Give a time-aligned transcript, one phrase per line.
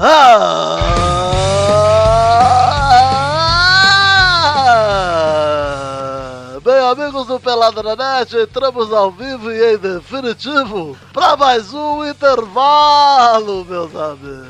[0.00, 0.78] Ah!
[6.62, 12.08] Bem, amigos do Pelada na Net, entramos ao vivo e em definitivo para mais um
[12.08, 14.46] intervalo, meus amigos.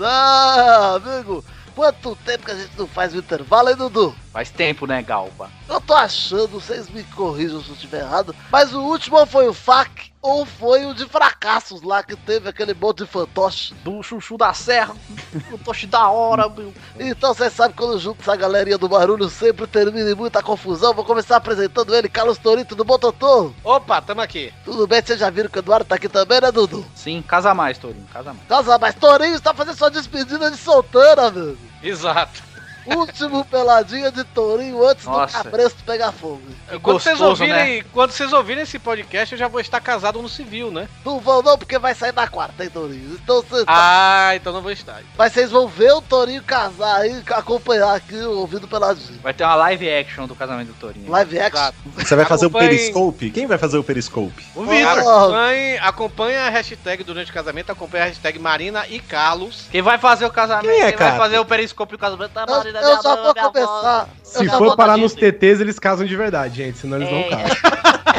[0.00, 1.44] Ah, amigo,
[1.76, 4.14] quanto tempo que a gente não faz o intervalo, hein, Dudu?
[4.32, 5.50] Faz tempo, né, Galba?
[5.68, 9.54] Eu tô achando, vocês me corrijam se eu estiver errado, mas o último foi o
[9.54, 13.74] FAC ou foi o de fracassos lá que teve aquele monte de fantoche.
[13.84, 14.94] Do chuchu da serra,
[15.50, 16.72] fantoche da hora, meu.
[16.98, 20.92] Então vocês sabem que quando junto essa galerinha do barulho sempre termina em muita confusão.
[20.94, 23.52] Vou começar apresentando ele, Carlos Torito, tudo bom, Totô?
[23.64, 24.52] Opa, tamo aqui.
[24.64, 25.02] Tudo bem?
[25.02, 26.84] Vocês já viram que o Eduardo tá aqui também, né, Dudu?
[26.94, 28.48] Sim, casa mais, Torinho, casa mais.
[28.48, 31.56] Casa, mas Torinho está fazendo sua despedida de solteira, meu.
[31.82, 32.47] Exato.
[32.96, 35.38] Último peladinha de Torinho antes Nossa.
[35.38, 36.40] do cabresto pegar fogo.
[36.82, 37.58] Quando vocês, gostoso, né?
[37.58, 40.88] ouvirem, quando vocês ouvirem esse podcast, eu já vou estar casado no civil, né?
[41.04, 43.18] Não vão não, porque vai sair na quarta, hein, Torinho?
[43.22, 45.00] Então você Ah, então não vou estar.
[45.16, 49.18] Mas vocês vão ver o Torinho casar aí, acompanhar aqui ouvindo peladinho.
[49.22, 51.10] Vai ter uma live action do casamento do Torinho.
[51.10, 51.58] Live action.
[51.60, 51.76] Exato.
[51.96, 53.30] Você vai fazer o Acompanhe- Periscope?
[53.30, 54.44] Quem vai fazer o Periscope?
[54.54, 59.66] O Vitor, acompanhe, acompanhe a hashtag durante o casamento, acompanhe a hashtag Marina e Carlos.
[59.70, 60.68] Quem vai fazer o casamento?
[60.70, 61.16] Quem é, vai cara?
[61.16, 64.08] fazer o periscópio do casamento da Eu, Marina, eu só vou começar.
[64.22, 65.14] Se eu for parar nos.
[65.14, 67.28] TTs, eles casam de verdade, gente, senão eles não É.
[67.28, 67.56] casam.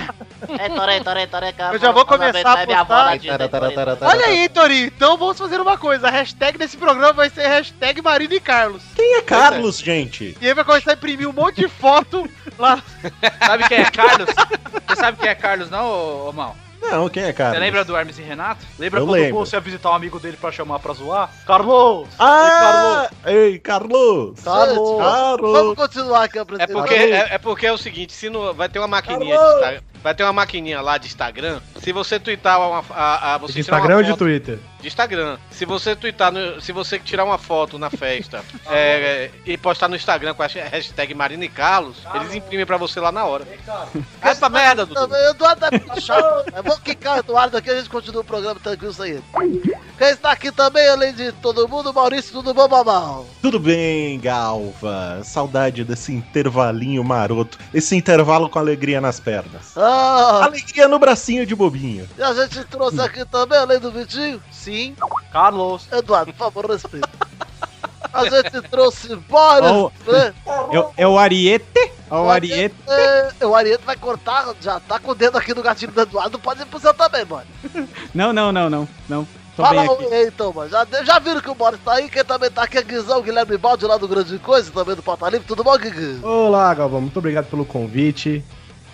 [0.58, 1.76] É, Torei, Torei, cara.
[1.76, 2.86] Eu já vou começar a postar.
[3.96, 3.98] Torinho.
[4.02, 4.88] Olha aí, Torinho.
[4.88, 6.08] Então vamos fazer uma coisa.
[6.08, 8.82] A hashtag desse programa vai ser hashtag Marina e Carlos.
[8.96, 10.36] Quem é Carlos, gente?
[10.42, 12.82] E aí vai começar a imprimir um monte de foto lá.
[13.46, 14.30] Sabe quem é Carlos?
[14.88, 16.56] Você sabe quem é Carlos, não, ô, ô Mal?
[16.82, 17.56] Não, quem é Carlos?
[17.58, 18.66] Você lembra do Hermes e Renato?
[18.78, 19.40] Lembra Eu quando lembro.
[19.46, 21.30] você ia visitar um amigo dele pra chamar pra zoar?
[21.46, 22.08] Carlos!
[22.18, 23.10] Ah!
[23.26, 24.40] Ei, Carlos!
[24.42, 24.98] Carlos.
[25.00, 25.52] Carlos!
[25.52, 28.70] Vamos continuar aqui a É porque é, é porque é o seguinte, se no, vai
[28.70, 31.60] ter uma maquininha de Insta- vai ter uma maquininha lá de Instagram.
[31.82, 34.60] Se você twittar uma, a, a você De Instagram ou de Twitter?
[34.82, 35.38] De Instagram.
[35.52, 39.96] Se você twittar, no- se você tirar uma foto na festa é, e postar no
[39.96, 43.46] Instagram com a hashtag Marina e Carlos, eles imprimem pra você lá na hora.
[44.22, 45.14] Essa merda, Dudu.
[45.32, 46.46] Eduardo é chato.
[46.54, 49.24] É bom quicar o Eduardo aqui, a gente continua o programa tranquilo sem ele.
[49.98, 53.26] Quem está aqui também, além de todo mundo, Maurício, tudo bom, Babal?
[53.42, 55.22] Tudo bem, Galva?
[55.24, 57.58] Saudade desse intervalinho maroto.
[57.74, 59.76] Esse intervalo com alegria nas pernas.
[59.78, 62.08] Ah, Alegria no bracinho de bobinho.
[62.18, 64.96] e a gente trouxe aqui também, além do Vitinho, Sim.
[65.32, 65.88] Carlos!
[65.92, 67.10] Eduardo, por favor, respeita.
[68.14, 69.92] A gente trouxe Boris, Oh.
[70.12, 70.34] né?
[70.72, 71.66] É, o- é o Ariete?
[72.10, 72.76] É o Ariete?
[72.88, 76.38] É, o Ariete vai cortar, já tá com o dedo aqui no gatilho do Eduardo,
[76.40, 77.46] pode ir pro seu também, mano.
[78.14, 78.88] Não, não, não, não.
[79.08, 79.28] Não.
[79.56, 80.70] Tô Fala bem um então, mano.
[80.70, 82.10] Já, já viram que o Boris tá aí?
[82.10, 85.30] Quem também tá aqui é Guizão, Guilherme Balde, lá do Grande Coisa, também do Pauta
[85.30, 85.46] Livre.
[85.46, 86.20] Tudo bom, Guigui?
[86.24, 87.02] Olá, Galvão.
[87.02, 88.44] Muito obrigado pelo convite.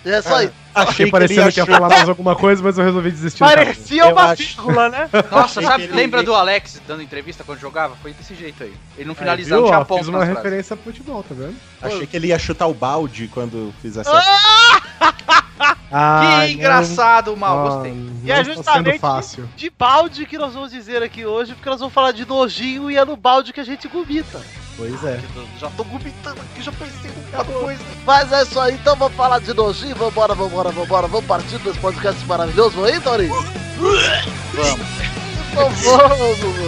[0.04, 0.50] E é isso aí.
[0.76, 3.38] Achei parecendo que ia falar mais alguma coisa, mas eu resolvi desistir.
[3.40, 5.08] Parecia uma vírgula, né?
[5.30, 7.96] Nossa, sabe, que ele- lembra do Alex dando entrevista quando jogava?
[8.02, 8.74] Foi desse jeito aí.
[8.96, 11.56] Ele não Aí, finalizava, tinha ponto Fiz uma referência a futebol, tá vendo?
[11.80, 14.10] Achei que ele ia chutar o balde quando fiz essa.
[15.90, 16.46] Ah, Que não.
[16.48, 17.92] engraçado, Mal, Ah, gostei.
[17.92, 19.48] não E é justamente fácil.
[19.56, 22.96] de balde que nós vamos dizer aqui hoje, porque nós vamos falar de nojinho e
[22.96, 24.40] é no balde que a gente gomita.
[24.76, 25.20] Pois é.
[25.58, 27.82] Já tô gomitando aqui, já pensei em muita coisa.
[28.04, 29.96] Mas é isso aí, então vamos falar de nojinho.
[29.96, 31.06] Vambora, vambora, vambora.
[31.06, 32.76] Vamos partir desse podcast maravilhoso.
[32.76, 33.34] Vamos aí, Torinho?
[33.34, 34.86] Vamos.
[35.50, 36.58] Então vamos, meus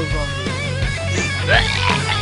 [1.46, 2.17] amigos.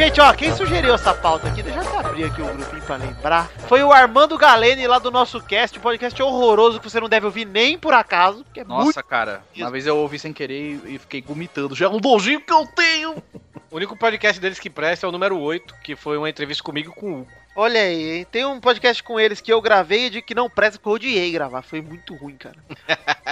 [0.00, 2.96] Gente, ó, quem sugeriu essa pauta aqui, deixa eu até abrir aqui o grupinho pra
[2.96, 3.50] lembrar.
[3.68, 7.26] Foi o Armando Galene lá do nosso cast, um podcast horroroso que você não deve
[7.26, 10.80] ouvir nem por acaso, que é muito Nossa, cara, uma vez eu ouvi sem querer
[10.86, 11.74] e fiquei vomitando.
[11.74, 13.22] Já é um nojinho que eu tenho.
[13.70, 16.94] O único podcast deles que presta é o número 8, que foi uma entrevista comigo
[16.94, 17.28] com o Hugo.
[17.54, 18.26] Olha aí, hein?
[18.32, 20.92] Tem um podcast com eles que eu gravei e de que não presta, que eu
[20.92, 21.60] odiei gravar.
[21.60, 22.56] Foi muito ruim, cara.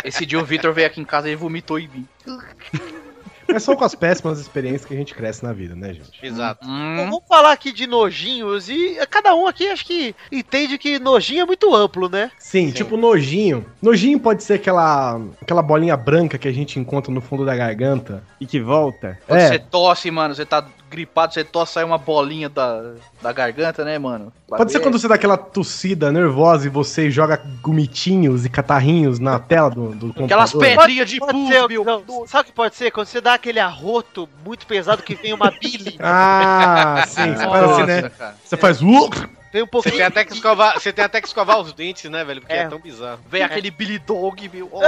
[0.05, 2.09] Esse dia o Vitor veio aqui em casa e vomitou em mim.
[3.49, 6.19] É só com as péssimas experiências que a gente cresce na vida, né, gente?
[6.23, 6.67] Exato.
[6.67, 10.99] Bom, Hum, vamos falar aqui de nojinhos e cada um aqui acho que entende que
[10.99, 12.31] nojinho é muito amplo, né?
[12.39, 13.65] Sim, tipo nojinho.
[13.81, 18.23] Nojinho pode ser aquela, aquela bolinha branca que a gente encontra no fundo da garganta
[18.41, 19.19] e que volta.
[19.27, 23.33] quando É, você tosse, mano, você tá gripado, você tosse, sai uma bolinha da, da
[23.33, 24.33] garganta, né, mano?
[24.49, 29.39] pode ser quando você dá aquela tossida nervosa e você joga gomitinhos e catarrinhos na
[29.39, 30.79] tela do, do Aquelas computador.
[30.87, 31.85] pedrinhas de público.
[31.85, 32.91] não, sabe o que pode ser?
[32.91, 37.35] Quando você dá aquele arroto muito pesado que vem uma bile, Ah, sim.
[37.35, 38.03] Você faz assim, né?
[38.11, 38.35] cara.
[38.45, 38.81] Você faz.
[38.83, 39.11] "Uh!"
[39.53, 39.95] Vem um Você pouquinho.
[39.97, 42.41] tem, até que escovar, você tem até que escovar os dentes, né, velho?
[42.41, 42.69] Porque é, É.
[42.69, 43.21] tão bizarro.
[43.29, 44.69] Vem aquele Billy Dog, viu?
[44.73, 44.81] Ó,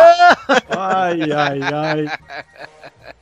[0.76, 2.18] Ai, ai, ai.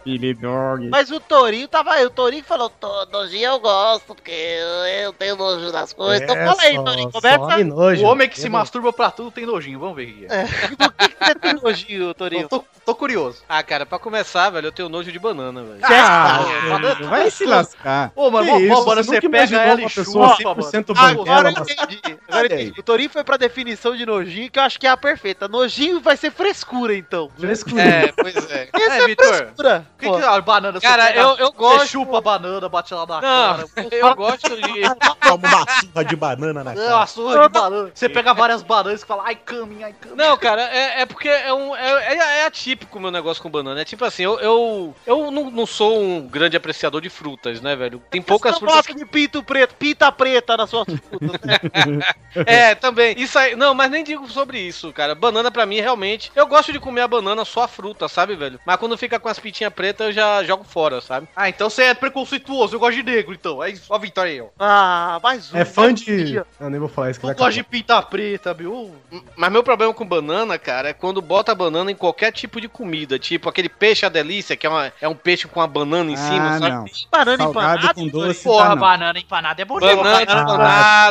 [0.05, 0.89] Billy Dog.
[0.89, 2.05] Mas o Torinho tava aí.
[2.05, 6.23] O Torinho falou: "Tô- nojinho eu gosto, porque eu, tenho nojo das coisas.
[6.23, 7.11] então fala aí, É, só- Torinho.
[7.13, 7.57] Começa.
[7.57, 8.03] me nojo.
[8.05, 10.45] O homem que se masturba pra tudo tem nojinho, vamos ver o que é.
[10.77, 12.49] Do que, que você tem nojinho, Torinho?
[12.49, 13.43] Tô, tô curioso.
[13.49, 15.81] Ah, cara, pra começar, velho, eu tenho nojo de banana, velho.
[15.83, 18.13] Ah, banana- vai se lascar.
[18.15, 20.19] Ô, mano, mano, você você pega ela e chupa,
[20.55, 20.63] mano.
[20.63, 20.95] 100%
[21.39, 22.19] Agora eu entendi.
[22.29, 22.81] Agora eu entendi.
[22.81, 25.49] O Torinho foi pra definição de nojinho, que eu acho que é a perfeita.
[25.49, 27.31] Nojinho vai ser frescura, então.
[27.39, 27.83] Frescura.
[27.83, 28.69] É, pois é.
[28.75, 29.35] Esse É, é, Vitor.
[29.35, 29.87] frescura.
[29.97, 30.81] O que, que é a banana?
[30.81, 31.87] Você Cara, eu, eu Você gosto.
[31.89, 33.89] chupa a banana, bate lá na Não, cara.
[33.91, 34.83] eu gosto de.
[35.21, 37.03] Toma uma surra de banana na cara.
[37.03, 37.91] a surra de banana.
[37.95, 40.17] Você pega várias bananas e fala, ai, caminha, ai, caminha.
[40.29, 43.51] Não, cara, é, é porque é, um, é, é, é atípico o meu negócio com
[43.51, 43.81] banana.
[43.81, 47.77] É tipo assim, eu, eu, eu não, não sou um grande apreciador de frutas, né,
[47.77, 48.03] velho?
[48.11, 48.87] Tem poucas Você não frutas.
[48.87, 51.01] gosta de pinto preto, pinta preta frutas, né?
[52.47, 53.15] É, também.
[53.19, 53.57] Isso aí.
[53.57, 55.15] Não, mas nem digo sobre isso, cara.
[55.15, 56.31] Banana pra mim, realmente.
[56.37, 58.61] Eu gosto de comer a banana só a fruta, sabe, velho?
[58.65, 61.27] Mas quando fica com as pitinhas pretas, eu já jogo fora, sabe?
[61.35, 63.61] Ah, então você é preconceituoso, eu gosto de negro, então.
[63.61, 64.47] Aí, ó, a Vitória aí, ó.
[64.59, 65.57] Ah, mais um.
[65.59, 66.37] É fã de...
[66.61, 68.95] Eu nem vou falar isso Eu gosto de pintar preta, viu?
[69.37, 72.69] Mas meu problema com banana, cara, é quando bota a banana em qualquer tipo de
[72.69, 73.19] comida.
[73.19, 76.17] Tipo aquele peixe a delícia, que é, uma, é um peixe com a banana em
[76.17, 76.71] cima, Ah, sabe?
[76.71, 76.85] não.
[77.11, 77.95] Banana Salgado empanada.
[77.95, 78.81] com doce, Porra, tá não.
[78.83, 79.97] banana empanada é bonito.
[79.97, 80.27] Banana
[80.61, 81.08] Ah,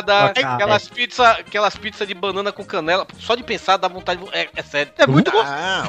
[0.54, 3.06] aquelas pizzas aquelas pizza de banana com canela.
[3.18, 4.22] Só de pensar dá vontade.
[4.24, 4.92] de- É, é sério.
[4.98, 5.52] É muito gostoso.
[5.52, 5.84] Ah,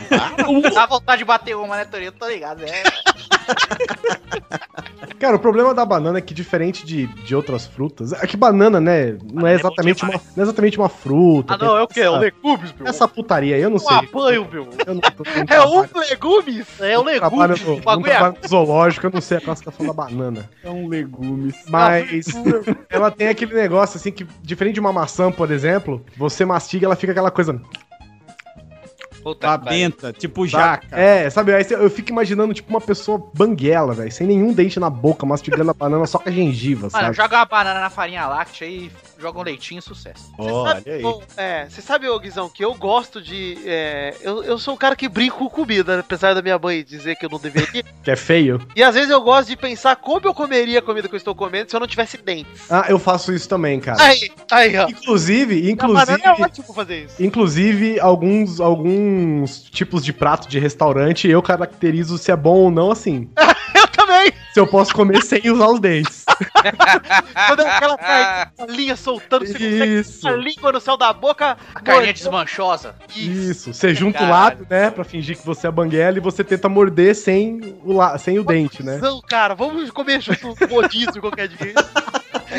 [0.73, 2.11] Dá vontade de bater uma, né, Torinho?
[2.11, 2.83] Tô ligado, é.
[5.19, 8.79] Cara, o problema da banana é que, diferente de, de outras frutas, é que banana,
[8.79, 11.55] né, não é é exatamente, uma, não é exatamente uma fruta.
[11.55, 12.01] Ah, não, é o quê?
[12.01, 12.87] É o legumes, meu.
[12.87, 13.97] essa putaria aí, eu não Um sei.
[13.97, 14.69] apanho, meu.
[14.87, 16.67] Eu não, eu não É um legumes?
[16.79, 17.61] É trabalho legumes.
[17.65, 20.49] no, O não bagulho é trabalho no zoológico, eu não sei a classificação da banana.
[20.61, 21.55] São legumes.
[21.67, 22.25] Mas
[22.89, 26.95] ela tem aquele negócio assim que, diferente de uma maçã, por exemplo, você mastiga ela
[26.95, 27.59] fica aquela coisa.
[29.21, 29.47] Puta.
[29.47, 30.87] Babenta, tipo jaca.
[30.91, 31.53] É, sabe?
[31.53, 35.71] Aí eu fico imaginando, tipo, uma pessoa banguela, velho, sem nenhum dente na boca, mastigando
[35.71, 37.15] a banana só com a gengiva, Mano, sabe?
[37.15, 40.31] joga uma banana na farinha láctea e joga um leitinho, sucesso.
[40.37, 41.01] olha aí.
[41.01, 43.57] Bom, é, você sabe, ô Guizão, que eu gosto de.
[43.65, 47.15] é, eu, eu sou um cara que brinco com comida, apesar da minha mãe dizer
[47.15, 47.83] que eu não deveria.
[48.01, 48.65] Que é feio.
[48.75, 51.35] e às vezes eu gosto de pensar como eu comeria a comida que eu estou
[51.35, 52.63] comendo se eu não tivesse dentes.
[52.69, 54.01] Ah, eu faço isso também, cara.
[54.01, 54.87] Aí, aí, ó.
[54.87, 57.21] Inclusive, banana inclusive, é ótimo fazer isso.
[57.23, 62.89] inclusive alguns alguns tipos de prato de restaurante eu caracterizo se é bom ou não
[62.91, 63.29] assim.
[63.75, 64.33] Eu também!
[64.53, 66.25] Se eu posso comer sem usar os dentes.
[67.47, 70.27] Quando é aquela linha soltando, Isso.
[70.27, 71.57] a língua no céu da boca.
[71.73, 72.13] A carninha mordendo.
[72.15, 72.95] desmanchosa.
[73.15, 76.69] Isso, você junta o lado, né, pra fingir que você é banguela e você tenta
[76.69, 78.97] morder sem o, la sem o dente, né?
[78.97, 81.73] Não, cara, vamos comer junto um rodízio qualquer dia.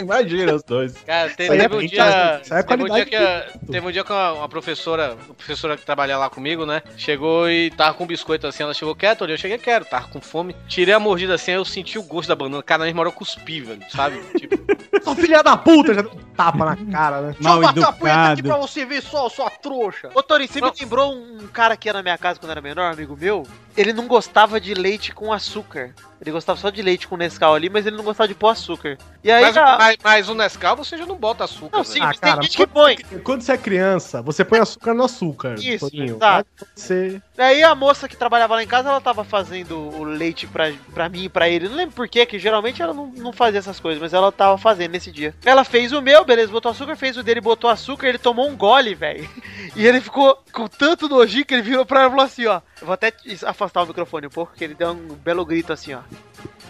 [0.05, 0.95] Imagina os dois.
[1.07, 2.05] Cara, te- Isso aí é teve um dia.
[2.51, 5.77] é Teve um dia que, a- teve um dia que uma, uma professora, uma professora
[5.77, 6.83] que trabalha lá comigo, né?
[6.97, 8.63] Chegou e tava com um biscoito assim.
[8.63, 10.55] Ela chegou quieto, eu cheguei quieto, tava com fome.
[10.69, 12.63] Tirei a mordida assim, aí eu senti o gosto da banana.
[12.63, 14.21] Cara, na mesma hora eu cuspi, velho, sabe?
[14.39, 14.57] Tipo,
[15.03, 17.35] Sua filha da puta, já deu tapa na cara, né?
[17.41, 20.11] Mal Deixa eu bater a punheta aqui pra você ver só, sua trouxa.
[20.15, 22.89] Ô, Torinho, você me lembrou um cara que ia na minha casa quando era menor,
[22.89, 23.47] um amigo meu?
[23.77, 25.95] Ele não gostava de leite com açúcar.
[26.21, 28.99] Ele gostava só de leite com Nescau ali, mas ele não gostava de pôr açúcar.
[29.25, 31.95] E aí, mas, a- mas, mas o Nescau você já não bota açúcar, Não, velho.
[31.95, 32.97] sim, Ah, mas cara, tem gente que põe.
[33.25, 36.17] Quando você é criança, você põe açúcar no açúcar, Isso, Toninho.
[36.17, 36.49] exato.
[36.61, 37.23] Aí Você...
[37.35, 41.09] Daí a moça que trabalhava lá em casa, ela tava fazendo o leite pra, pra
[41.09, 41.69] mim e pra ele.
[41.71, 44.91] Não lembro porquê, que geralmente ela não, não fazia essas coisas, mas ela tava fazendo
[44.93, 45.35] nesse dia.
[45.43, 48.57] Ela fez o meu, beleza, botou açúcar, fez o dele, botou açúcar, ele tomou um
[48.57, 49.27] gole, velho.
[49.77, 52.61] E ele ficou com tanto nojinho que ele virou pra ela e falou assim, ó.
[52.83, 53.13] Vou até
[53.47, 56.01] afastar o microfone um pouco, porque ele deu um belo grito assim, ó.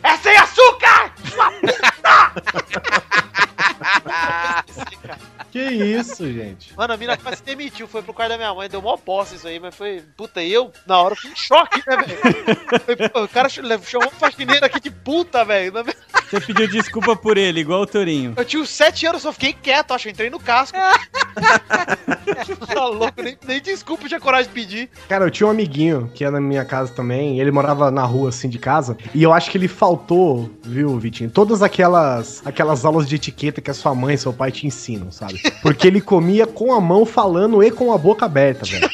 [0.02, 1.12] É sem açúcar!
[1.28, 3.10] Sua puta!
[5.50, 6.72] Que isso, gente.
[6.76, 9.34] Mano, a mina quase se demitiu, foi pro quarto da minha mãe, deu mó bosta
[9.34, 10.00] isso aí, mas foi.
[10.16, 13.10] Puta, e eu, na hora, fui em choque, né, velho?
[13.24, 15.72] O cara ch- chamou um faxineiro aqui de puta, velho.
[16.30, 18.34] Você pediu desculpa por ele, igual o Torinho.
[18.36, 20.78] Eu tinha uns 7 anos, só fiquei quieto, acho, eu entrei no casco.
[22.72, 24.90] tá louco, nem, nem desculpa tinha coragem de pedir.
[25.08, 28.28] Cara, eu tinha um amiguinho que ia na minha casa também, ele morava na rua,
[28.28, 33.08] assim, de casa, e eu acho que ele faltou, viu, Vitinho, todas aquelas aquelas aulas
[33.08, 35.40] de etiqueta que a sua mãe e seu pai te ensinam, sabe?
[35.62, 38.88] Porque ele comia com a mão falando e com a boca aberta, velho.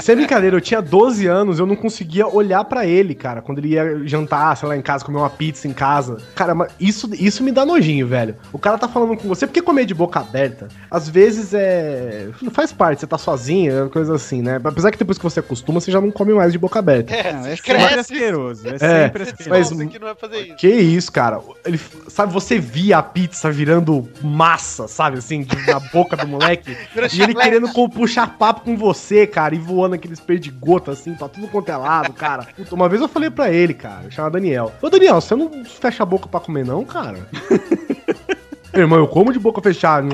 [0.00, 3.68] Sem brincadeira, eu tinha 12 anos, eu não conseguia olhar pra ele, cara, quando ele
[3.68, 6.18] ia jantar, sei lá, em casa, comer uma pizza em casa.
[6.34, 8.36] Cara, mas isso, isso me dá nojinho, velho.
[8.52, 12.28] O cara tá falando com você, porque comer de boca aberta, às vezes é.
[12.52, 14.60] Faz parte, você tá sozinho, é coisa assim, né?
[14.62, 17.14] Apesar que depois que você acostuma, você já não come mais de boca aberta.
[17.14, 18.68] É, Não, é cresce, asqueroso.
[18.68, 19.76] É É, sempre asqueroso.
[19.76, 20.56] mas- que não vai fazer isso.
[20.56, 21.40] Que isso, cara?
[21.64, 26.76] Ele, sabe, você via a pizza virando massa, sabe, assim, de- na boca do moleque.
[27.12, 31.48] E ele querendo puxar papo com você, cara, e voando aqueles gota, assim, pra tudo
[31.48, 32.46] quanto é lado, cara.
[32.56, 34.72] Puta, uma vez eu falei pra ele, cara, chama Daniel.
[34.80, 37.18] Ô, Daniel, você não fecha a boca pra comer, não, cara?
[38.72, 40.06] Meu irmão, eu como de boca fechada.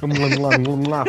[0.00, 1.04] Vamos lá, vamos lá, vamos lá.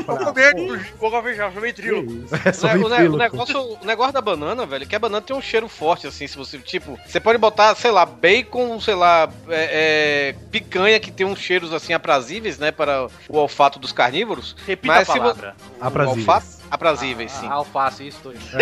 [1.54, 2.26] Chamei que trio.
[2.26, 2.66] isso?
[2.68, 3.18] É O, ne- o ne- o ventríloco.
[3.18, 6.28] negócio, o negócio da banana, velho, é que a banana tem um cheiro forte, assim,
[6.28, 11.10] se você, tipo, você pode botar, sei lá, bacon, sei lá, é, é, picanha que
[11.12, 14.56] tem uns cheiros, assim, aprazíveis, né, para o olfato dos carnívoros.
[14.68, 15.56] Repita Mas a palavra.
[15.80, 16.61] Aprazíveis.
[16.72, 17.48] Aprazíveis, sim.
[17.48, 18.42] Ah, alface, isso, Torinho.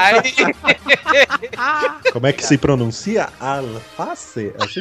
[0.00, 0.32] Aí,
[2.12, 3.28] Como é que se pronuncia?
[3.38, 4.54] Alface?
[4.58, 4.80] Assim?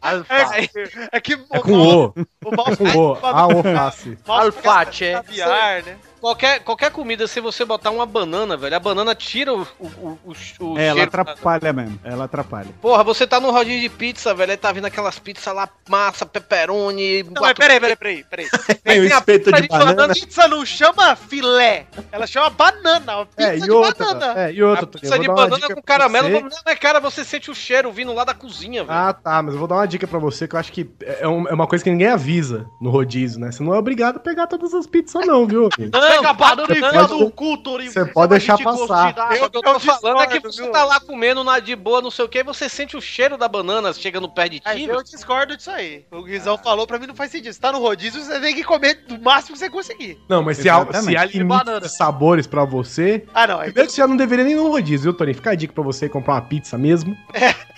[0.00, 0.70] Alface.
[1.12, 2.06] É que É com O.
[2.06, 3.18] o É com O.
[3.22, 4.18] Alface.
[4.26, 5.12] Alface.
[5.12, 5.98] caviar, né?
[6.26, 10.18] Qualquer, qualquer comida, se você botar uma banana, velho, a banana tira o, o, o,
[10.60, 12.00] o, É, ela atrapalha mesmo.
[12.02, 12.68] Ela atrapalha.
[12.82, 16.26] Porra, você tá no rodízio de pizza, velho, aí tá vindo aquelas pizzas lá, massa,
[16.26, 17.22] pepperoni...
[17.22, 18.48] Não, mas peraí, peraí, peraí, peraí.
[18.82, 19.94] Tem o tem a pizza de de banana.
[19.94, 20.14] banana.
[20.14, 23.16] Pizza não chama filé, ela chama banana.
[23.18, 24.40] uma Pizza É, de e outra, banana.
[24.40, 26.40] é, e outra, A pizza eu de banana com caramelo, você.
[26.40, 28.96] não, mas cara, você sente o cheiro vindo lá da cozinha, velho.
[28.98, 31.26] Ah, tá, mas eu vou dar uma dica pra você que eu acho que é,
[31.28, 33.50] um- é uma coisa que ninguém avisa no rodízio, né?
[33.52, 35.68] Você não é obrigado a pegar todas as pizzas, não, viu?
[35.76, 35.96] amigo?
[36.16, 37.90] Pega a banana e você enfia pode- no cu, Torinho.
[37.92, 39.08] você pode deixar passar.
[39.08, 39.36] de dar.
[39.36, 41.74] Eu, o que eu tô eu falando é que você tá lá comendo na de
[41.76, 44.62] boa, não sei o que, e você sente o cheiro da banana chegando perto de
[44.64, 46.04] Aí ti, eu discordo disso aí.
[46.10, 47.52] O Guizão falou pra mim não faz sentido.
[47.52, 50.18] Você tá no rodízio, você tem que comer do máximo que você conseguir.
[50.28, 53.24] Não, mas se há, se há De limites sabores pra você.
[53.34, 53.58] Ah, não.
[53.58, 55.34] Primeiro que você já não deveria nem no rodízio, viu, Tony?
[55.34, 57.16] Fica a dica pra você comprar uma pizza mesmo.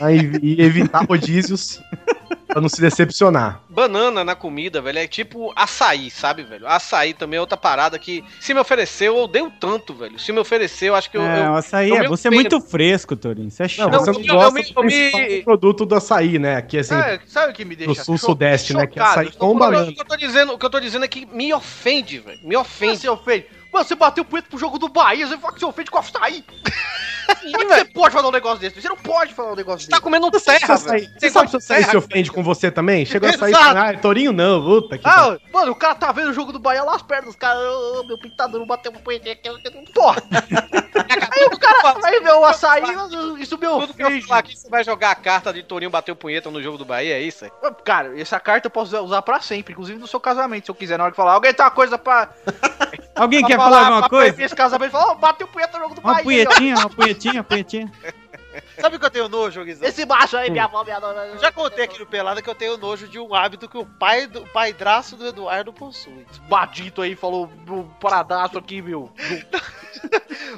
[0.01, 1.81] Aí, e evitar rodízios
[2.47, 3.61] pra não se decepcionar.
[3.69, 6.67] Banana na comida, velho, é tipo açaí, sabe, velho?
[6.67, 10.19] Açaí também é outra parada que, se me ofereceu, eu odeio tanto, velho.
[10.19, 11.23] Se me ofereceu, eu acho que eu.
[11.23, 12.09] é, eu- o açaí eu é.
[12.09, 13.51] Você é muito fresco, Torinho.
[13.51, 13.93] Você é Não, chato.
[13.93, 16.57] Não, você não eu- eu gosta do eu me- principal produto do açaí, né?
[16.57, 18.87] Aqui, assim, Sabe, sabe o que me do deixa sul-sudeste, né?
[18.87, 19.91] Que é açaí com banana.
[19.91, 22.39] o, que eu tô dizendo, o que eu tô dizendo é que me ofende, velho.
[22.43, 22.99] Me ofende.
[22.99, 23.47] Você ofende.
[23.73, 25.99] Mano, você bateu o punheta pro jogo do Bahia, você fala que você ofende com
[25.99, 26.43] açaí.
[27.29, 28.81] Como é que você pode falar um negócio desse?
[28.81, 30.03] Você não pode falar um negócio Você tá desse.
[30.03, 31.11] comendo Você sabe terra, velho.
[31.19, 33.05] Você sabe se açaí se ofende com você também?
[33.05, 33.79] Chegou a sair Exato.
[33.79, 35.33] ah, Torinho não, puta que pariu.
[35.33, 37.63] Ah, mano, o cara tá vendo o jogo do Bahia lá as pernas caras.
[37.63, 39.49] Ô, meu pintador bateu uma punheta aqui.
[39.93, 40.23] Porra!
[40.31, 42.83] aí o cara aí o açaí,
[43.41, 46.13] isso me Tudo que eu falar aqui, você vai jogar a carta de Torinho bater
[46.13, 47.47] o punheta no jogo do Bahia, é isso?
[47.85, 50.99] Cara, essa carta eu posso usar pra sempre, inclusive no seu casamento, se eu quiser,
[50.99, 51.33] na hora que falar.
[51.33, 52.29] Alguém tem uma coisa pra.
[53.15, 54.43] Alguém pra quer falar alguma pra coisa?
[54.43, 56.25] Esse casamento, fala, ó, bateu o punheta no jogo do Uma Bahia.
[56.25, 57.18] punhetinha, uma punhetinha, uma punhetinha.
[58.81, 59.89] Sabe o que eu tenho nojo, Guizão?
[59.89, 61.27] Esse macho aí, minha avó, minha dona.
[61.27, 63.85] Eu já contei aqui no Pelada que eu tenho nojo de um hábito que o
[63.85, 66.27] pai do o padraço do Eduardo possui.
[66.49, 69.13] Badito aí falou o paradaço aqui, meu.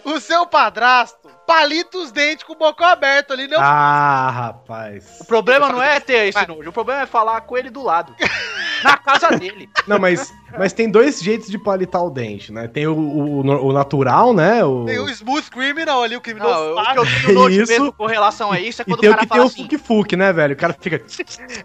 [0.04, 3.58] O seu padrasto palita os dentes com o bocão aberto ali, não.
[3.60, 5.20] Ah, rapaz.
[5.20, 8.14] O problema não é ter esse nojo, o problema é falar com ele do lado.
[8.84, 9.68] Na casa dele.
[9.86, 12.66] Não, mas, mas tem dois jeitos de palitar o dente, né?
[12.68, 14.64] Tem o, o, o natural, né?
[14.64, 17.72] O, Tem o Smooth Criminal ali, o Não, criminoso o que eu tenho nojo Isso.
[17.72, 19.62] mesmo com relação a isso é E quando tem o que tem fala o assim.
[19.62, 20.54] fuque-fuque, né, velho?
[20.54, 21.02] O cara fica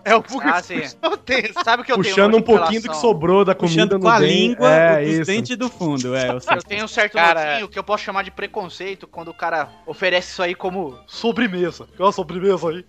[0.03, 0.81] É o Fug Ah, sim.
[1.01, 1.63] não.
[1.63, 3.93] Sabe o que eu tenho puxando nojo um pouquinho do que sobrou da comida Puxando
[3.93, 4.33] no com a dente.
[4.33, 5.25] língua É, os isso.
[5.25, 6.29] dentes do fundo, é.
[6.29, 6.39] Eu.
[6.55, 9.69] Eu tenho um certo Cara- nojinho que eu posso chamar de preconceito quando o cara
[9.85, 11.87] oferece isso aí como sobremesa.
[11.95, 12.85] Quer uma sobremesa aí?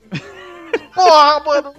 [0.95, 1.75] Porra, mano,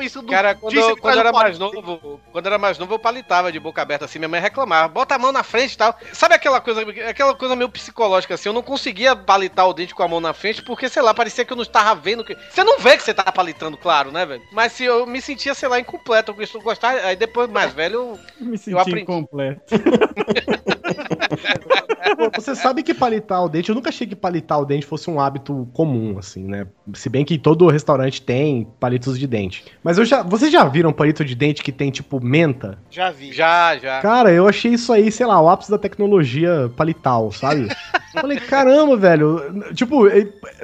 [0.00, 2.94] pensando Cara, quando, eu, que quando eu era mais novo, quando eu era mais novo,
[2.94, 5.76] eu palitava de boca aberta assim, minha mãe reclamava, bota a mão na frente e
[5.76, 5.94] tal.
[6.12, 10.02] Sabe aquela coisa, aquela coisa meio psicológica assim, eu não conseguia palitar o dente com
[10.02, 12.36] a mão na frente, porque, sei lá, parecia que eu não estava vendo que.
[12.50, 14.42] Você não vê que você tá palitando, claro, né, velho?
[14.52, 18.18] Mas se eu me sentia, sei lá, incompleto, eu gostar, aí depois, mais velho, eu.
[18.40, 19.02] Me senti aprendi.
[19.02, 19.62] incompleto.
[22.34, 25.20] Você sabe que palitar o dente, eu nunca achei que palitar o dente fosse um
[25.20, 26.66] hábito comum, assim, né?
[26.94, 29.64] Se bem que todo restaurante tem palitos de dente.
[29.82, 30.22] Mas eu já.
[30.22, 32.78] Vocês já viram palito de dente que tem, tipo, menta?
[32.90, 33.32] Já vi.
[33.32, 34.00] Já, já.
[34.00, 37.68] Cara, eu achei isso aí, sei lá, o ápice da tecnologia palital, sabe?
[38.12, 39.72] Falei, caramba, velho.
[39.74, 40.08] Tipo,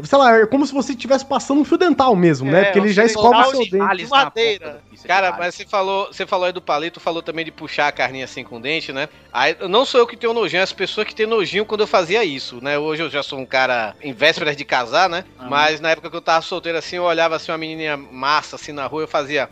[0.02, 2.60] sei lá, é como se você estivesse passando um fio dental mesmo, né?
[2.60, 3.96] É, Porque ele já escova o seu de- dente.
[3.96, 4.80] De na madeira.
[4.92, 7.86] Isso é Cara, mas você falou, você falou aí do palito, falou também de puxar
[7.88, 9.08] a carninha assim com o dente, né?
[9.32, 12.24] Aí, não sou eu que tenho nojinho, as pessoas que têm nojinho quando eu fazia
[12.24, 12.78] isso, né?
[12.78, 15.24] Hoje eu já sou um cara em vésperas de casar, né?
[15.38, 15.46] Ah.
[15.48, 18.72] Mas na época que eu tava solteiro assim, eu olhava assim uma menininha massa assim
[18.72, 19.48] na rua, eu fazia.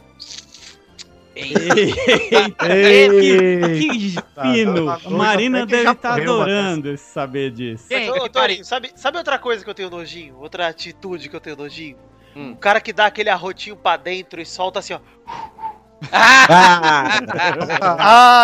[1.37, 3.09] Eita, Ei,
[3.81, 4.87] que fino.
[4.87, 7.87] tá Marina deve estar correu, adorando saber disso.
[7.91, 10.37] Mas, ô, sabe, sabe outra coisa que eu tenho nojinho?
[10.39, 11.97] Outra atitude que eu tenho nojinho?
[12.37, 12.53] Hum.
[12.53, 15.01] O cara que dá aquele arrotinho pra dentro e solta assim, ó.
[16.13, 17.09] Ah!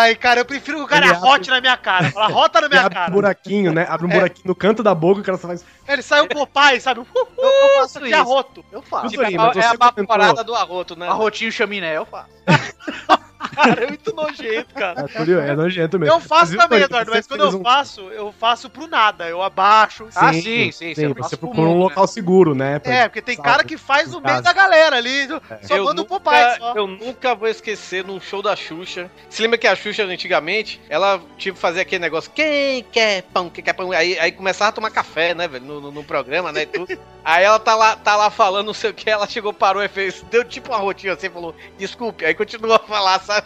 [0.02, 2.10] Ai, cara, eu prefiro que o cara Ele arrote na minha cara.
[2.10, 3.10] Fala, rota na minha abre um cara.
[3.12, 3.86] buraquinho, né?
[3.88, 5.64] Abre um buraquinho no canto da boca, o cara só faz.
[5.88, 7.00] Ele sai um Popeye, sabe?
[7.00, 7.06] Uh,
[7.38, 8.16] Eu faço que isso.
[8.16, 8.64] arroto.
[8.70, 9.08] Eu faço.
[9.08, 11.08] Tipo, aí, é a- é a vaporada do arroto, né?
[11.08, 12.28] Arrotinho chaminé, eu faço.
[13.54, 15.00] cara, é muito nojento, cara.
[15.02, 16.14] É, Túlio, é nojento mesmo.
[16.14, 19.28] Eu faço também, Eduardo, você mas quando eu um- faço, eu faço pro nada.
[19.28, 20.08] Eu abaixo.
[20.14, 22.80] Ah, sim, sim, Sim, você procura um mundo, local seguro, né?
[22.84, 25.28] É, porque tem cara que faz no meio da galera ali,
[25.62, 26.74] só eu, manda o Popeye só.
[26.74, 29.10] eu nunca vou esquecer num show da Xuxa.
[29.28, 33.62] Se lembra que a Xuxa, antigamente, ela, tipo, fazia aquele negócio, quem quer pão, quem
[33.64, 33.92] quer pão?
[33.92, 36.98] Aí, aí começava a tomar café, né, velho, no, no, no programa, né, e tudo.
[37.22, 39.88] Aí ela tá lá, tá lá falando não sei o que, ela chegou, parou e
[39.88, 43.39] fez, deu tipo uma rotina assim, falou, desculpe, aí continuou a falar, sabe?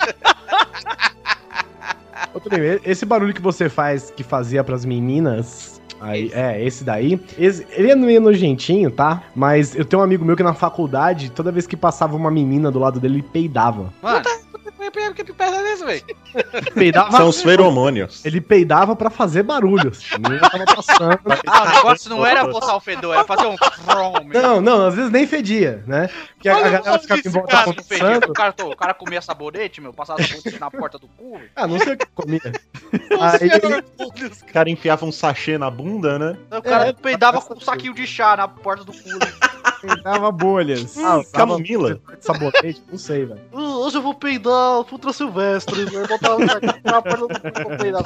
[2.84, 5.80] Esse barulho que você faz, que fazia pras meninas.
[6.00, 7.18] Aí, é, esse daí.
[7.38, 9.22] esse- ele é meio nojentinho, tá?
[9.34, 12.70] Mas eu tenho um amigo meu que na faculdade, toda vez que passava uma menina
[12.70, 13.92] do lado dele, ele peidava.
[14.02, 14.22] Mano,
[14.90, 16.04] Que perda é essa, velho?
[16.74, 17.16] Peidava.
[17.16, 18.24] São os feromônios.
[18.24, 19.90] Ele peidava pra fazer barulho.
[19.90, 20.22] assim.
[20.22, 21.20] Tava passando.
[21.46, 23.56] ah, o negócio não era botar o fedor, era fazer um.
[24.32, 26.08] Não, não, às vezes nem fedia, né?
[26.34, 28.32] Porque a, a o galera ficava em volta cara, O conversando.
[28.32, 31.38] cara, o cara comia sabonete, meu, passava sabonete na porta do cu.
[31.38, 31.50] velho.
[31.56, 32.40] Ah, não sei o que comia.
[33.20, 33.84] Aí ele
[34.42, 36.36] O cara enfiava um sachê na bunda, né?
[36.50, 39.08] O cara É, peidava com um saquinho de chá na porta do cu.
[39.84, 39.96] Né?
[40.02, 40.96] Dava bolhas.
[40.98, 42.00] Ah, Camomila.
[42.20, 43.40] sabonete, não sei, velho.
[43.52, 45.84] Uh, Hoje eu vou peidar o Futra Silvestre.
[45.84, 46.38] Vai botar
[46.84, 47.28] na porta do
[47.68, 48.02] vou peidar.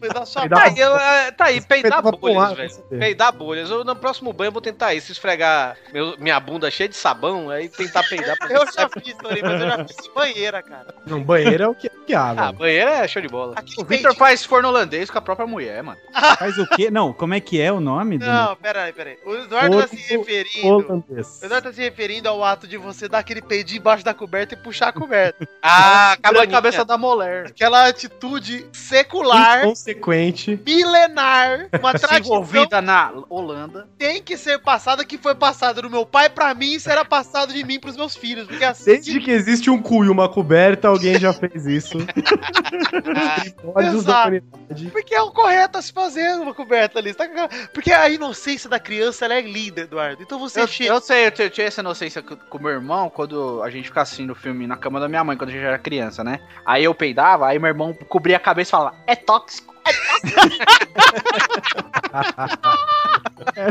[0.00, 2.98] Peidar só Peidava- Tá aí, eu, é, tá aí peidar Peidava bolhas, velho.
[3.00, 3.68] Peidar bolhas.
[3.70, 7.50] Eu, no próximo banho eu vou tentar isso, esfregar meu- minha bunda cheia de sabão,
[7.50, 10.94] aí tentar peidar pra Eu já fiz, Tori, mas eu já fiz em banheira, cara.
[11.06, 12.52] Não, banheiro é o que, que há, Ah, velho.
[12.58, 13.54] banheiro é show de bola.
[13.56, 15.98] Aquele O Victor faz forno holandês com a própria mulher, mano.
[16.38, 16.90] Faz o quê?
[16.90, 18.18] Não, como é que é o nome?
[18.18, 19.18] do- Não, peraí, peraí.
[19.24, 21.07] O Eduardo tá se referindo.
[21.10, 24.52] O Eduardo tá se referindo ao ato de você dar aquele peidinho embaixo da coberta
[24.54, 25.48] e puxar a coberta.
[25.70, 26.56] Ah, Cabelo cabaninha.
[26.56, 27.46] cabeça da mulher.
[27.48, 30.58] Aquela atitude secular, Inconsequente.
[30.64, 33.88] milenar, uma tradição Desenvolvida na Holanda.
[33.98, 37.52] tem que ser passada que foi passada do meu pai pra mim e será passado
[37.52, 38.46] de mim pros meus filhos.
[38.46, 41.98] Porque assim, Desde que existe um cu e uma coberta, alguém já fez isso.
[43.92, 44.42] Exato.
[44.92, 47.12] porque é o correto a se fazer uma coberta ali.
[47.14, 47.26] tá
[47.74, 50.22] Porque a inocência da criança ela é linda, Eduardo.
[50.22, 50.94] Então você Eu, chega.
[50.98, 54.02] Eu sei, eu eu tinha essa inocência com o meu irmão quando a gente ficava
[54.02, 56.40] assistindo o filme na cama da minha mãe, quando a gente era criança, né?
[56.66, 59.77] Aí eu peidava, aí meu irmão cobria a cabeça e falava, é tóxico.
[63.54, 63.68] É.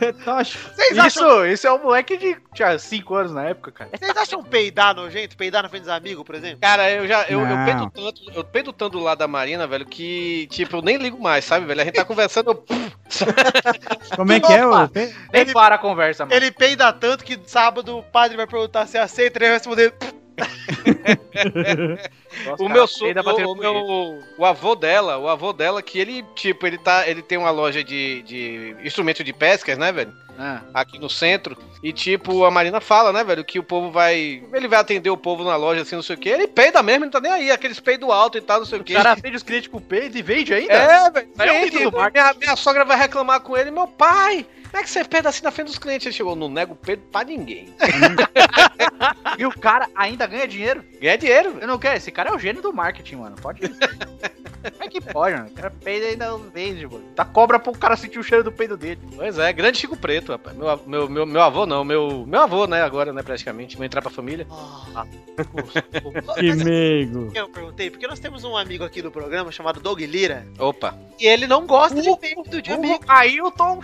[0.00, 0.60] É acham,
[1.06, 3.90] Isso, isso é um moleque de tinha 5 anos na época, cara.
[3.96, 5.36] vocês acham peidar nojento?
[5.36, 6.58] Peidar na frente dos amigos, por exemplo?
[6.60, 7.22] Cara, eu já.
[7.24, 10.82] Eu, eu peido tanto, eu peido tanto do lado da Marina, velho, que, tipo, eu
[10.82, 11.80] nem ligo mais, sabe, velho?
[11.80, 12.64] A gente tá conversando, eu.
[14.16, 14.90] Como é que é o.
[14.94, 16.36] Nem Ele- para a conversa, mano.
[16.36, 19.94] Ele peida tanto que sábado o padre vai perguntar se aceita e ele vai responder.
[22.46, 26.66] Nossa, O meu sogro, o, meu, o avô dela, o avô dela, que ele, tipo,
[26.66, 30.12] ele tá, ele tem uma loja de, de instrumento de pescas, né, velho?
[30.38, 30.60] Ah.
[30.74, 31.56] Aqui no centro.
[31.82, 34.42] E, tipo, a Marina fala, né, velho, que o povo vai.
[34.52, 36.30] Ele vai atender o povo na loja, assim, não sei o quê.
[36.30, 38.80] Ele peida mesmo, não tá nem aí, aqueles peido alto e tal, não sei o
[38.80, 38.94] O quê.
[38.94, 40.72] cara atende os clientes com peito e vende ainda?
[40.72, 41.28] É, velho.
[41.38, 44.46] É um minha, minha sogra vai reclamar com ele, meu pai.
[44.74, 46.04] Como é que você peida assim na frente dos clientes?
[46.06, 47.72] Ele chegou, não nego o peito pra ninguém.
[49.38, 50.84] E o cara ainda ganha dinheiro?
[51.00, 51.58] Ganha dinheiro.
[51.60, 53.36] Eu não quero, esse cara é o gênio do marketing, mano.
[53.40, 53.60] Pode.
[53.68, 55.48] Como é que pode, mano?
[55.48, 57.04] O cara peida ainda vende, mano.
[57.14, 59.00] Tá cobra pro cara sentir o cheiro do peido dele.
[59.14, 60.56] Pois é, grande Chico Preto, rapaz.
[60.56, 63.76] Meu, meu, meu, meu avô não, meu, meu avô, né, agora, né, praticamente.
[63.76, 64.46] Vou entrar pra família.
[64.94, 65.06] Ah,
[66.38, 67.30] Que meigo.
[67.34, 70.96] Eu perguntei, porque nós temos um amigo aqui do programa chamado Doug Lira, Opa.
[71.18, 72.94] e ele não gosta de peido de amigo.
[72.94, 73.80] Hugo Ailton.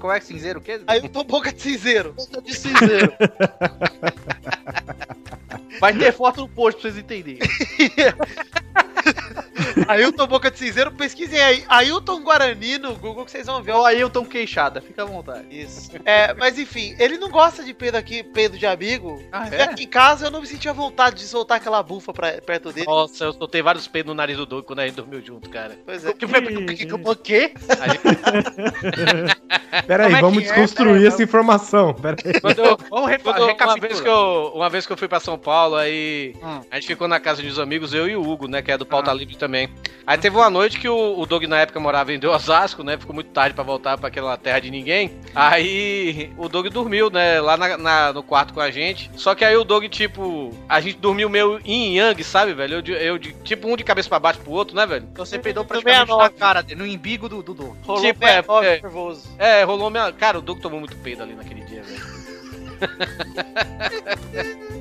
[0.00, 0.58] Como é que cinzeiro?
[0.60, 0.80] O quê?
[0.86, 2.12] Aí eu tô boca de cinzeiro.
[2.14, 3.12] Boca de cinzeiro.
[5.80, 7.40] Vai ter foto no post pra vocês entenderem.
[9.88, 11.64] Ailton Boca de Cinzeiro, pesquisem aí.
[11.68, 13.72] Ailton Guarani no Google que vocês vão ver.
[13.72, 15.46] Ó, Ailton queixada, fica à vontade.
[15.50, 15.90] Isso.
[16.04, 19.22] É, mas enfim, ele não gosta de peido aqui, peido de amigo.
[19.32, 22.32] Ah, E aqui em casa eu não me sentia vontade de soltar aquela bufa pra,
[22.40, 22.86] perto dele.
[22.86, 25.78] Nossa, eu soltei vários peidos no nariz do Doug quando a gente dormiu junto, cara.
[25.84, 26.12] Pois é.
[26.12, 26.98] Que foi que que o
[30.08, 30.52] é vamos que é?
[30.52, 31.94] desconstruir Pera aí, essa informação.
[31.94, 32.40] Pera aí.
[32.40, 33.80] quando eu, Vamos quando- uma, recapitular.
[33.80, 36.60] vez que eu, uma vez que eu fui pra São Paulo, aí Hum.
[36.70, 38.86] a gente ficou na casa dos amigos, eu e o Hugo, né, que é do
[38.86, 39.68] Pauta Livre também.
[40.06, 43.14] Aí teve uma noite que o, o Doug na época morava em Osasco, né, ficou
[43.14, 45.12] muito tarde pra voltar pra aquela terra de ninguém.
[45.34, 49.10] Aí o Doug dormiu, né, lá na- na- no quarto com a gente.
[49.16, 52.74] Só que aí o Doug, tipo, a gente dormiu meio yin yang, sabe, velho?
[52.76, 55.08] Eu, de- eu de- tipo, um de cabeça pra baixo pro outro, né, velho?
[55.10, 57.74] Então você peidou praticamente na cara dele, no embigo do Dudu.
[57.86, 58.80] Rolou tipo, tipo, é, é, é.
[58.82, 59.28] nervoso.
[59.38, 60.12] É, rolou minha.
[60.12, 62.13] Cara, o Doug tomou muito peido ali naquele dia, velho.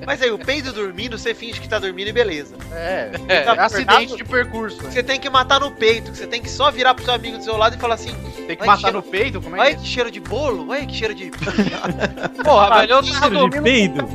[0.06, 2.56] Mas aí, o peido dormindo, você finge que tá dormindo e beleza.
[2.74, 4.84] É, É, é acidente de percurso.
[4.84, 4.92] né?
[4.92, 7.38] Você tem que matar no peito, que você tem que só virar pro seu amigo
[7.38, 8.14] do seu lado e falar assim:
[8.46, 9.40] Tem que matar cheiro- no peito?
[9.42, 9.80] Como é olha que é?
[9.80, 11.32] que cheiro de bolo, olha que cheiro de.
[12.44, 14.10] Porra, velho, eu tava Cheiro de dormindo, peido.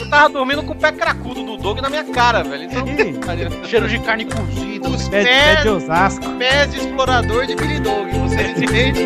[0.00, 2.62] eu tava dormindo com o pé cracudo do Doug na minha cara, velho.
[2.64, 2.86] Então,
[3.66, 4.88] Cheiro de carne cozida.
[4.88, 6.30] Os Pé, pé pés, de Osasco.
[6.38, 8.10] pés de explorador de Billy Dog.
[8.20, 9.00] Você entende?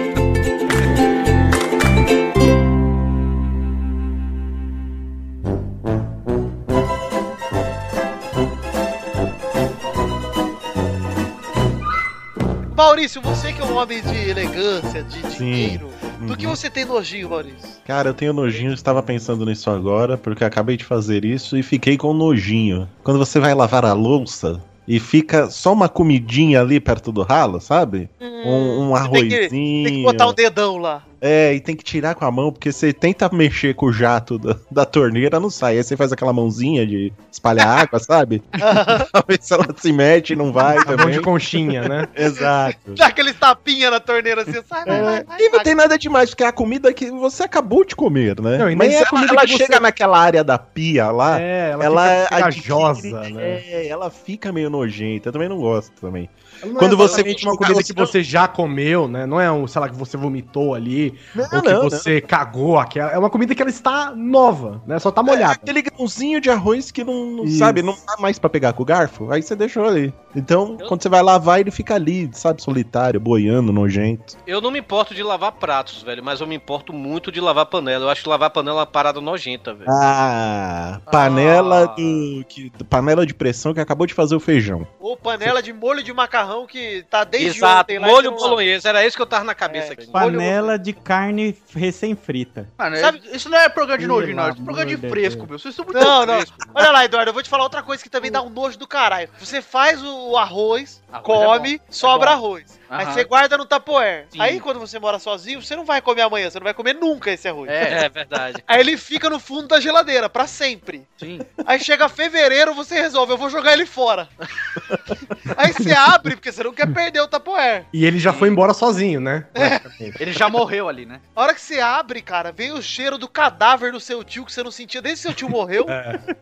[13.01, 15.37] Maurício, você que é um homem de elegância, de Sim.
[15.53, 15.89] dinheiro,
[16.27, 16.55] do que Uhum.
[16.55, 17.67] você tem nojinho, Maurício?
[17.87, 21.97] Cara, eu tenho nojinho, estava pensando nisso agora, porque acabei de fazer isso e fiquei
[21.97, 22.87] com nojinho.
[23.03, 27.59] Quando você vai lavar a louça e fica só uma comidinha ali perto do ralo,
[27.59, 28.11] sabe?
[28.21, 29.85] Um, um Você tem que- arrozinho.
[29.85, 31.03] Tem que botar o dedão lá.
[31.21, 34.39] É, e tem que tirar com a mão, porque você tenta mexer com o jato
[34.39, 35.77] da, da torneira, não sai.
[35.77, 38.43] Aí você faz aquela mãozinha de espalhar água, sabe?
[39.13, 41.21] Talvez ela se mete e não vai Mão de também.
[41.23, 42.09] conchinha, né?
[42.17, 42.95] Exato.
[42.97, 45.41] Dá aquele tapinha na torneira assim, sai, vai, vai, É, vai.
[45.43, 48.57] e não tem nada demais, porque é a comida que você acabou de comer, né?
[48.59, 51.41] Não, Mas é a ela, comida ela que você- chega naquela área da pia lá,
[51.41, 53.43] É, ela, ela fica adquire- pegajosa, né?
[53.67, 55.29] É, ela fica meio nojenta.
[55.29, 56.29] Eu também não gosto também.
[56.65, 59.27] Não Quando é você exatamente uma comida que você- já comeu, né?
[59.27, 62.79] Não é um, sei lá, que você vomitou ali, Não, ou que não, você cagou
[62.79, 63.11] aquela.
[63.13, 64.99] É uma comida que ela está nova, né?
[64.99, 65.53] Só tá É molhada.
[65.55, 68.87] aquele grãozinho de arroz que não, não sabe, não dá mais pra pegar com o
[68.87, 69.31] garfo.
[69.33, 70.13] Aí você deixou ali.
[70.35, 74.37] Então, quando você vai lavar, ele fica ali, sabe, solitário, boiando, nojento.
[74.47, 77.67] eu não me importo de lavar pratos, velho, mas eu me importo muito de lavar
[77.67, 78.05] panela.
[78.05, 79.91] Eu acho que lavar panela é uma parada nojenta, velho.
[79.91, 81.87] Ah, panela Ah.
[81.87, 82.45] do.
[82.49, 84.87] Que, panela de pressão que acabou de fazer o feijão.
[85.01, 88.07] Ou panela de molho de macarrão que tá desde Exato, ontem lá.
[88.07, 90.07] molho bolonhesa, era isso que eu tava na cabeça É, aqui.
[90.07, 92.69] Panela de carne recém-frita.
[92.79, 94.49] Mano, é- Sabe- isso não é programa de nojinho, não.
[94.51, 95.49] Isso é programa de fresco, Deus.
[95.51, 95.59] meu.
[95.59, 96.41] Vocês são muito Não, não.
[96.75, 98.87] Olha lá, Eduardo, eu vou te falar outra coisa que também dá um nojo do
[98.87, 99.29] caralho.
[99.39, 102.80] Você faz o arroz, Arroz come, é sobra É arroz.
[102.91, 104.27] Aí você guarda no tapoer.
[104.31, 104.41] Sim.
[104.41, 107.31] Aí quando você mora sozinho, você não vai comer amanhã, você não vai comer nunca
[107.31, 107.71] esse arroz.
[107.71, 108.63] É, É verdade.
[108.69, 111.07] Aí ele fica no fundo da geladeira, pra sempre.
[111.17, 111.39] sim.
[111.67, 114.29] Aí chega fevereiro, você resolve, eu vou jogar ele fora.
[115.57, 117.85] Aí você abre, porque você não quer perder o tapoer.
[117.93, 119.47] E ele já foi embora sozinho, né?
[119.53, 120.17] Praticamente.
[120.23, 121.21] Ele já morreu ali, né?
[121.35, 124.53] A hora que você abre, cara, vem o cheiro do cadáver do seu tio que
[124.53, 125.87] você não sentia desde que seu tio morreu.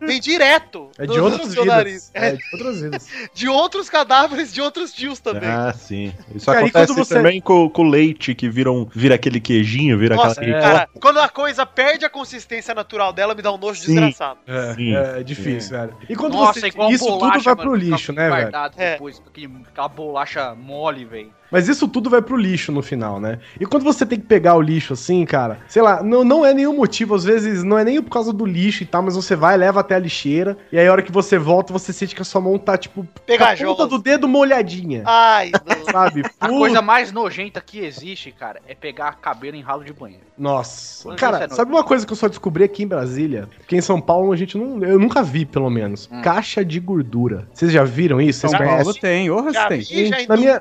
[0.00, 0.90] Vem direto.
[0.98, 1.76] É no- de outras seu vidas.
[1.76, 2.10] nariz.
[2.14, 3.08] É É, de outras vidas.
[3.34, 5.48] de outros cadáveres de outros tios também.
[5.48, 6.12] Ah, sim.
[6.38, 9.14] Isso Cara, e acontece quando você- também com, com o leite, que vira, um, vira
[9.16, 10.60] aquele queijinho, vira Nossa, aquela.
[10.60, 13.86] cara, quando a coisa perde a consistência natural dela, me dá um nojo Sim.
[13.94, 14.38] desgraçado.
[14.46, 14.96] É, Sim.
[14.96, 15.96] é difícil, velho.
[16.08, 16.68] E quando Nossa, você.
[16.68, 18.50] Isso bolacha, tudo vai mano, pro lixo, né, velho?
[18.76, 18.92] É.
[18.92, 21.37] depois, aquele- aquela bolacha mole, velho.
[21.50, 23.38] Mas isso tudo vai pro lixo no final, né?
[23.58, 26.52] E quando você tem que pegar o lixo assim, cara, sei lá, não, não é
[26.52, 29.34] nenhum motivo, às vezes não é nem por causa do lixo e tal, mas você
[29.34, 32.22] vai, leva até a lixeira, e aí a hora que você volta, você sente que
[32.22, 33.76] a sua mão tá, tipo, com a Pegajosa.
[33.76, 35.84] ponta do dedo molhadinha, Ai, não.
[35.92, 36.22] sabe?
[36.40, 40.24] A Puta, coisa mais nojenta que existe, cara, é pegar cabelo em ralo de banheiro.
[40.36, 41.08] Nossa.
[41.08, 43.48] Mas Cara, é sabe uma coisa que eu só descobri aqui em Brasília?
[43.66, 44.82] Que em São Paulo a gente não.
[44.84, 46.08] Eu nunca vi, pelo menos.
[46.12, 46.22] Hum.
[46.22, 47.48] Caixa de gordura.
[47.52, 48.40] Vocês já viram isso?
[48.40, 49.00] São Vocês Paulo conhecem?
[49.00, 49.80] tem, orra Já tem.
[49.80, 50.60] vi, já Na minha-.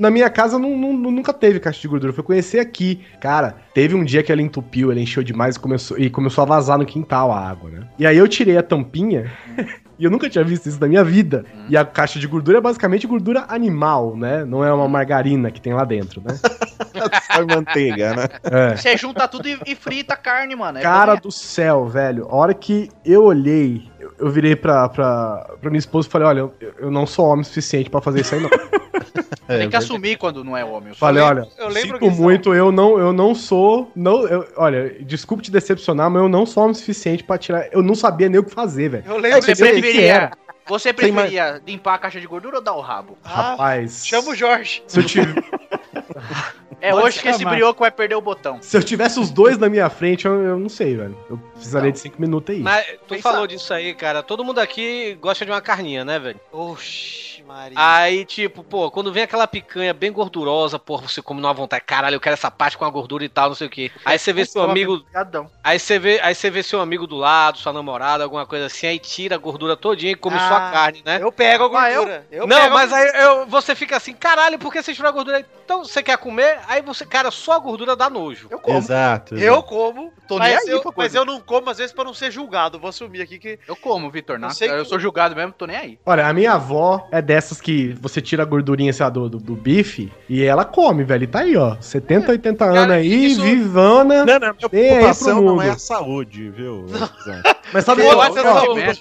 [0.00, 2.10] Na minha casa não, não- nunca teve caixa de gordura.
[2.10, 3.00] Eu fui conhecer aqui.
[3.20, 6.46] Cara, teve um dia que ela entupiu, ela encheu demais e começou, e começou a
[6.46, 7.86] vazar no quintal a água, né?
[7.98, 9.30] E aí eu tirei a tampinha.
[10.00, 11.44] E eu nunca tinha visto isso na minha vida.
[11.68, 14.46] E a caixa de gordura é basicamente gordura animal, né?
[14.46, 16.38] Não é uma margarina que tem lá dentro, né?
[17.30, 18.24] Só manteiga, né?
[18.44, 18.76] É.
[18.76, 20.78] Você junta tudo e, e frita a carne, mano.
[20.78, 22.26] É Cara do céu, velho.
[22.30, 26.28] A hora que eu olhei, eu, eu virei pra, pra, pra minha esposa e falei:
[26.28, 28.48] olha, eu, eu não sou homem suficiente pra fazer isso aí, não.
[29.50, 30.90] É, Tem que assumir quando não é homem.
[30.90, 33.90] Eu Falei, olha, eu lembro sinto que muito, eu não, eu não sou.
[33.96, 37.68] Não, eu- olha, desculpe te decepcionar, mas eu não sou homem suficiente pra tirar.
[37.72, 39.04] Eu não sabia nem o que fazer, velho.
[39.06, 40.30] Eu lembro Você Você preferia,
[40.66, 43.18] você Tem mais- preferia limpar a caixa de gordura ou dar o rabo?
[43.24, 44.06] Ah, Rapaz.
[44.06, 44.82] Chama o Jorge.
[44.86, 45.34] Se eu, tive-
[46.82, 48.56] É Pode hoje que esse brioco vai perder o botão.
[48.62, 51.14] se eu tivesse os dois na minha frente, eu, eu não sei, velho.
[51.28, 52.62] Eu precisaria de cinco minutos aí.
[52.62, 54.22] Mas tu Pensa- falou disso aí, cara.
[54.22, 56.40] Todo mundo aqui gosta de uma carninha, né, velho?
[56.50, 57.76] Oxi, Maria.
[57.78, 62.14] Aí, tipo, pô, quando vem aquela picanha bem gordurosa, pô, você come numa vontade, caralho,
[62.14, 63.90] eu quero essa parte com a gordura e tal, não sei o quê.
[64.04, 65.02] Aí você vê seu amigo,
[65.64, 68.86] aí você vê, aí você vê seu amigo do lado, sua namorada, alguma coisa assim,
[68.86, 71.18] aí tira a gordura todinha e come Ah, só a carne, né?
[71.20, 72.26] Eu pego a Ah, eu- gordura.
[72.30, 75.44] Eu não, mas aí eu, você fica assim, caralho, por que você tirou a gordura?
[75.64, 76.58] Então, você quer comer?
[76.68, 78.48] aí você, cara, só a gordura dá nojo.
[78.50, 78.78] Eu como.
[78.78, 79.34] Exato.
[79.36, 82.14] Eu como, Tô nem mas, aí eu, mas eu não como às vezes pra não
[82.14, 82.78] ser julgado.
[82.78, 83.58] Vou assumir aqui que.
[83.66, 84.36] Eu como, Vitor.
[84.36, 85.98] Eu na- sei que- Eu sou julgado mesmo, tô nem aí.
[86.06, 89.38] Olha, a minha avó é dessas que você tira a gordurinha sei lá, do, do,
[89.38, 91.24] do bife e ela come, velho.
[91.24, 91.76] E tá aí, ó.
[91.80, 94.26] 70, 80 anos aí, isso- vivana.
[94.26, 96.86] Não, não, minha preocupação não é a saúde, viu?
[97.24, 97.42] Zé?
[97.72, 98.38] Mas sabe, Eu que ó, essa-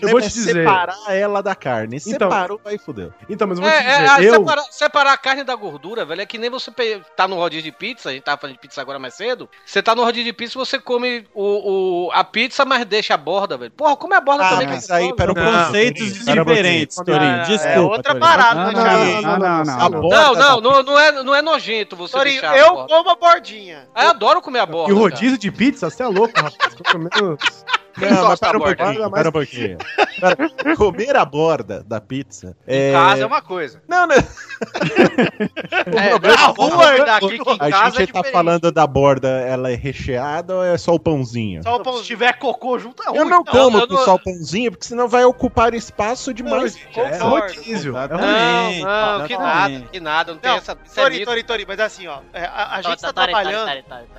[0.01, 0.53] eu, vou te dizer.
[0.53, 1.97] separar ela da carne.
[1.97, 3.11] Então- Separou, aí fudeu.
[3.29, 4.09] Então, mas eu vou É, te é, dizer.
[4.11, 6.71] a- eu, separar, separar a carne da gordura, velho, é que nem você
[7.15, 9.49] tá no rodízio de pizza, a gente tava falando de pizza agora mais cedo.
[9.65, 13.17] Você tá no rodízio de pizza, você come o, o- a pizza, mas deixa a
[13.17, 13.71] borda, velho.
[13.71, 14.67] Porra, come a borda Ah, também.
[14.67, 15.33] que mas é aí, pera.
[15.33, 17.43] Conceitos diferentes, Torinho.
[17.45, 17.69] Desculpa.
[17.69, 20.01] é outra parada, Não, né, não, não, não, não, não.
[20.01, 22.87] borda Não, não, não, não é, não é nojento você Torinho, deixar a eu borda.
[22.93, 23.87] como a bordinha.
[23.95, 24.91] Ah, Eu adoro comer a borda.
[24.91, 26.75] E rodízio de pizza, você é louco, rapaz.
[26.75, 27.37] Tô comendo-
[27.97, 28.83] Não, mas pera um da borda?
[28.85, 29.77] pouquinho, pera um pouquinho.
[30.19, 33.81] Pera, comer a borda da pizza Em casa é uma coisa.
[33.87, 34.15] Não, não.
[34.15, 38.31] É, na rua daqui que em A casa é gente tá diferente.
[38.31, 41.63] falando da borda, ela é recheada ou é só o pãozinho?
[41.63, 42.05] Só o Se pãozinho.
[42.05, 43.17] tiver cocô junto, é ruim.
[43.17, 46.77] Eu não como eu com não- só o pãozinho, porque senão vai ocupar espaço demais.
[46.95, 47.53] É Concordo.
[47.55, 47.97] rodízio.
[47.97, 48.85] É rodízio.
[48.85, 50.77] Não, não, que nada, que nada, não tem Não, essa.
[50.85, 51.25] isso é Tori.
[51.25, 53.69] Tori, Tori, mas assim, ó, é, a, a gente tá trabalhando.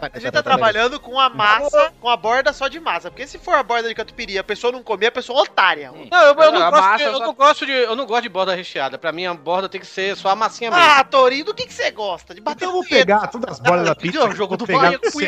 [0.00, 3.10] A gente tá trabalhando com a massa, com a borda só de massa.
[3.10, 5.92] Porque se for a borda de catupiry, a pessoa não comer, a pessoa é otária.
[6.10, 7.72] Não, eu, eu não A gosto de, eu só- não gosto de.
[7.72, 8.98] Eu não gosto de borda recheada.
[8.98, 10.84] Pra mim, a borda tem que ser só a massinha mesmo.
[10.84, 12.34] Ah, Torinho, do que que você gosta?
[12.34, 14.24] De bater Então eu vou pegar todas as bordas da pizza.
[14.24, 15.26] O jogo do vou pegar Bahia com Você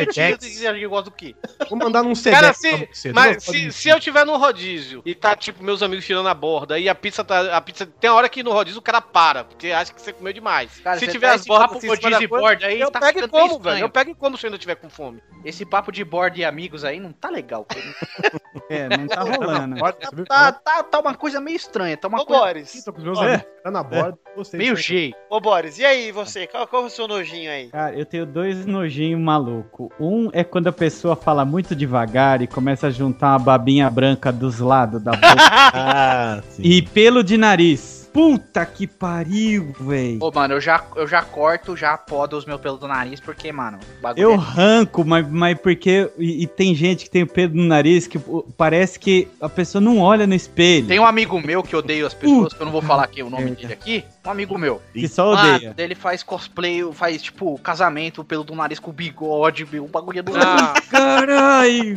[0.66, 1.34] acha que gosta do quê?
[1.68, 5.34] Vou mandar num Cara, Sedex se, mas se, se eu tiver no rodízio e tá,
[5.34, 7.56] tipo, meus amigos tirando a borda e a pizza tá.
[7.56, 7.86] A pizza.
[7.86, 10.80] Tem hora que no rodízio o cara para, porque acha que você comeu demais.
[10.80, 13.22] Cara, se tiver tá as bordas cima rodízio e borda aí, eu tá pego e
[13.22, 13.80] ficando como, velho.
[13.80, 15.22] Eu pego e como se eu ainda tiver com fome.
[15.44, 17.66] Esse papo de borda e amigos aí não tá legal.
[18.68, 19.76] É, não tá rolando.
[19.76, 20.24] Borda, você viu?
[20.26, 21.96] Tá, tá, tá uma coisa meio estranha.
[21.96, 22.84] Tá uma Ô, coisa Boris.
[22.84, 23.24] Tô com os meus É.
[23.24, 24.18] amigos tirando a borda.
[24.36, 25.14] Gostei meio cheio.
[25.30, 26.46] Ô, Boris, e aí, você?
[26.46, 27.68] Qual, qual é o seu nojinho aí?
[27.68, 29.92] Cara, eu tenho dois nojinhos maluco.
[30.00, 34.32] Um é quando a pessoa fala muito devagar e começa a juntar uma babinha branca
[34.32, 35.26] dos lados da boca
[35.74, 36.62] Ah, sim.
[36.64, 38.01] e pelo de nariz.
[38.12, 40.18] Puta que pariu, véi.
[40.20, 43.50] Ô, mano, eu já, eu já corto, já podo os meus pelos do nariz, porque,
[43.50, 46.10] mano, bagulho Eu é- ranco, mas, mas porque.
[46.18, 48.18] E, e tem gente que tem o pelo no nariz que
[48.56, 50.86] parece que a pessoa não olha no espelho.
[50.86, 53.30] Tem um amigo meu que odeia as pessoas, que eu não vou falar aqui o
[53.30, 54.04] nome dele aqui.
[54.24, 54.80] Um amigo meu.
[54.92, 55.74] que só Mano, odeia.
[55.78, 60.32] ele faz cosplay, faz, tipo, casamento pelo do nariz com bigode, meu, um bagulho do
[60.36, 61.96] Ah, Caralho!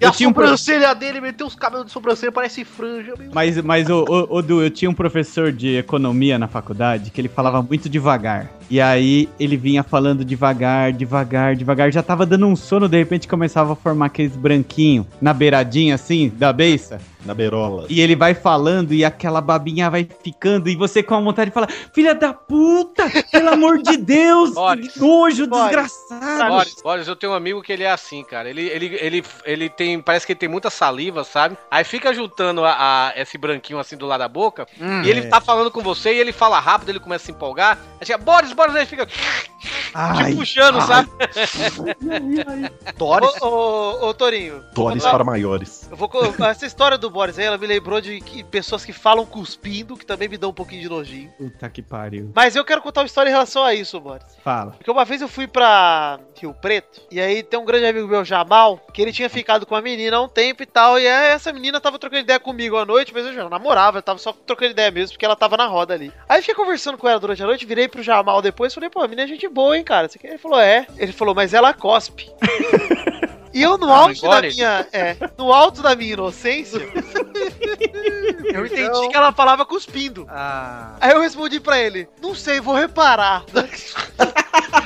[0.00, 3.14] E a eu tinha um pro- sobrancelha dele, meteu os cabelos de sobrancelha, parece franja,
[3.18, 3.30] meu.
[3.32, 7.18] Mas, mas ô, ô, ô, Du, eu tinha um professor de economia na faculdade que
[7.20, 8.50] ele falava muito devagar.
[8.70, 11.90] E aí ele vinha falando devagar, devagar, devagar.
[11.92, 16.30] Já tava dando um sono, de repente começava a formar aqueles branquinhos na beiradinha assim,
[16.36, 17.00] da beiça.
[17.24, 17.86] Na beirola.
[17.88, 20.68] E ele vai falando e aquela babinha vai ficando.
[20.68, 24.92] E você com a vontade de falar: Filha da puta, pelo amor de Deus, Boris.
[24.92, 25.64] que nojo, Boris.
[25.66, 26.50] desgraçado.
[26.50, 28.48] Boris, Boris, eu tenho um amigo que ele é assim, cara.
[28.50, 30.00] Ele, ele, ele, ele tem.
[30.00, 31.56] Parece que ele tem muita saliva, sabe?
[31.70, 32.72] Aí fica juntando a,
[33.08, 34.66] a- esse branquinho assim do lado da boca.
[34.80, 37.32] Hum, e ele tá falando com você e ele fala rápido, ele começa a se
[37.32, 37.78] empolgar.
[38.00, 39.06] Aí chega, Boris, Boris, aí ele
[39.94, 41.08] fica te Ai, puxando, sabe?
[42.96, 43.42] Doris.
[43.42, 44.62] Ô, ô, ô, Torinho.
[44.74, 45.88] Dores vou- para maiores.
[45.90, 46.10] Eu vou,
[46.48, 50.06] essa história do Boris aí, ela me lembrou de que- pessoas que falam cuspindo, que
[50.06, 51.30] também me dão um pouquinho de nojinho.
[51.38, 52.30] Puta que pariu.
[52.34, 54.24] Mas eu quero contar uma história em relação a isso, Boris.
[54.42, 54.72] Fala.
[54.72, 58.24] Porque uma vez eu fui pra Rio Preto, e aí tem um grande amigo meu,
[58.24, 61.30] Jamal, que ele tinha ficado com a menina há um tempo e tal, e aí
[61.30, 64.32] essa menina tava trocando ideia comigo à noite, mas eu já namorava, eu tava só
[64.32, 66.12] trocando ideia mesmo, porque ela tava na roda ali.
[66.28, 69.00] Aí eu fiquei conversando com ela durante a noite, virei pro Jamal depois, falei, pô,
[69.00, 70.08] a menina é gente boa, hein, cara.
[70.08, 70.28] Você quer?
[70.28, 70.86] Ele falou, é.
[70.96, 72.30] Ele falou, mas ela cospe.
[73.54, 74.84] E eu, no Ah, alto da minha.
[74.92, 76.80] É, no alto da minha inocência,
[78.52, 80.26] eu entendi que ela falava cuspindo.
[80.28, 83.44] Ah, Aí eu respondi pra ele, não sei, vou reparar.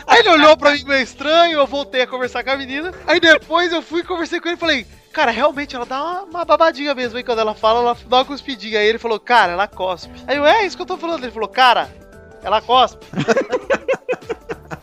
[0.07, 2.93] Aí ele olhou pra mim meio estranho, eu voltei a conversar com a menina.
[3.07, 6.23] Aí depois eu fui e conversei com ele e falei, cara, realmente ela dá uma,
[6.25, 7.25] uma babadinha mesmo, hein?
[7.25, 8.81] Quando ela fala, ela dá uma cuspidinha.
[8.81, 10.13] Aí ele falou, cara, ela cospe.
[10.27, 11.23] Aí eu, é isso que eu tô falando.
[11.25, 11.89] Ele falou, cara,
[12.43, 13.07] ela cospe.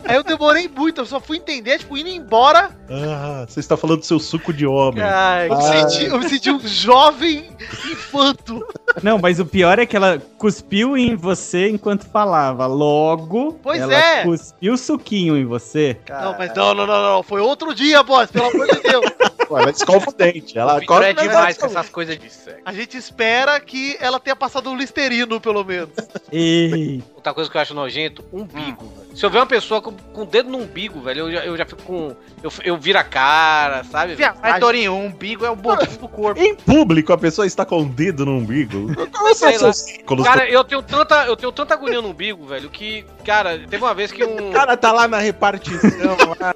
[0.08, 2.70] Aí eu demorei muito, eu só fui entender, tipo, indo embora.
[2.90, 5.04] Ah, você está falando do seu suco de homem.
[5.04, 7.50] ai, Eu me senti, eu me senti um jovem
[7.92, 8.66] infanto.
[9.02, 12.66] Não, mas o pior é que ela cuspiu em você enquanto falava.
[12.68, 14.24] Logo, Pois ela é.
[14.24, 15.98] cuspiu suquinho em você.
[16.08, 17.24] Não, mas não, não, não, não.
[17.24, 19.06] Foi outro dia, boss, pelo amor de Deus.
[19.50, 20.58] Ué, ela escova o dente.
[20.58, 22.62] Ela o é demais com essas coisas de sexo.
[22.66, 25.92] A gente espera que ela tenha passado um listerino, pelo menos.
[26.32, 28.86] Ei, outra coisa que eu acho nojento, umbigo.
[28.96, 29.06] velho.
[29.16, 31.58] Se eu ver uma pessoa com, com o dedo no umbigo, velho, eu já, eu
[31.58, 32.16] já fico com.
[32.44, 34.14] Eu, eu viro a cara, sabe?
[34.14, 34.34] velho?
[34.42, 36.40] Mas, Torinho, o umbigo é o botinho do corpo.
[36.40, 38.88] Em público, a pessoa está com o dedo no umbigo.
[39.34, 39.74] Sei lá.
[39.74, 40.26] círculos?
[40.26, 43.94] Cara, eu tenho tanta, eu tenho tanta agonia no umbigo, velho, que, cara, teve uma
[43.94, 44.50] vez que um.
[44.50, 45.90] O cara tá lá na repartição,
[46.40, 46.54] lá,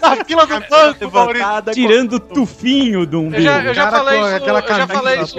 [0.00, 1.72] Na fila do banco, Maurício.
[1.72, 3.36] Tirando o tufinho do umbigo.
[3.36, 5.36] Eu já, eu já cara falei isso, aquela eu já falei isso.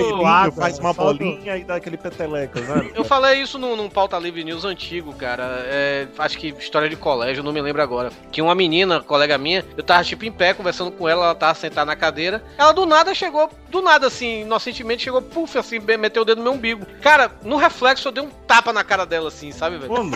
[0.55, 2.91] faz uma bolinha e dá aquele peteleco, sabe?
[2.93, 5.43] Eu falei isso num, num Pauta Livre News antigo, cara.
[5.65, 8.11] É, acho que história de colégio, não me lembro agora.
[8.31, 11.55] Que uma menina, colega minha, eu tava tipo em pé conversando com ela, ela tava
[11.55, 12.43] sentada na cadeira.
[12.57, 16.43] Ela do nada chegou, do nada assim, inocentemente chegou, puf, assim, meteu o dedo no
[16.43, 16.85] meu umbigo.
[17.01, 19.93] Cara, no reflexo eu dei um tapa na cara dela assim, sabe, velho?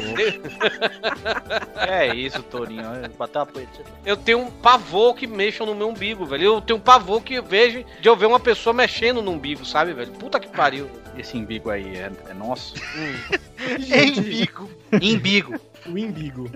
[1.76, 2.84] É isso, Torinho.
[3.18, 3.82] Bateu a poeta.
[4.06, 6.44] Eu tenho um pavor que mexam no meu umbigo, velho.
[6.44, 9.66] Eu tenho um pavor que eu vejo de eu ver uma pessoa mexendo no umbigo,
[9.66, 10.12] sabe, velho?
[10.12, 10.90] Puta que pariu.
[11.18, 12.76] Esse imbigo aí é, é nosso.
[13.89, 14.71] Embigo.
[15.01, 15.54] Imbigo.
[15.88, 16.47] O imbigo.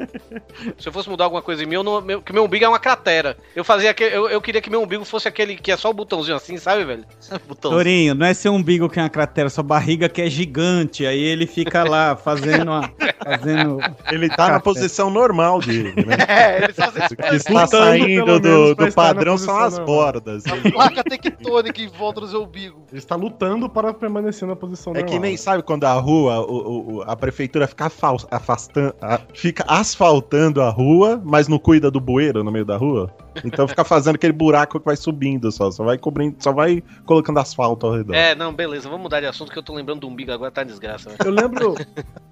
[0.77, 2.69] Se eu fosse mudar alguma coisa em mim, eu não, meu, que meu umbigo é
[2.69, 3.35] uma cratera.
[3.55, 5.93] Eu fazia aquele, eu, eu queria que meu umbigo fosse aquele que é só o
[5.93, 7.05] botãozinho assim, sabe, velho?
[7.59, 11.07] Torinho, não é seu umbigo que é uma cratera, sua barriga que é gigante.
[11.07, 12.87] Aí ele fica lá fazendo a,
[13.23, 13.79] fazendo
[14.11, 16.17] Ele tá na posição normal dele, né?
[16.27, 19.85] É, eles fazem O que está saindo do, do na padrão são as normal.
[19.87, 20.43] bordas.
[20.71, 22.85] Placa tectônica em volta do seu umbigo.
[22.91, 25.11] Ele está lutando para permanecer na posição É normal.
[25.11, 28.93] que nem sabe quando a rua, o- o- a prefeitura fica afal- afastando,
[29.33, 33.11] fica asfaltando a rua, mas não cuida do bueiro no meio da rua.
[33.43, 37.39] Então fica fazendo aquele buraco que vai subindo só, só vai cobrindo, só vai colocando
[37.39, 38.13] asfalto ao redor.
[38.13, 40.63] É, não, beleza, vamos mudar de assunto que eu tô lembrando do umbigo agora, tá
[40.63, 41.19] desgraça, velho.
[41.25, 41.75] Eu lembro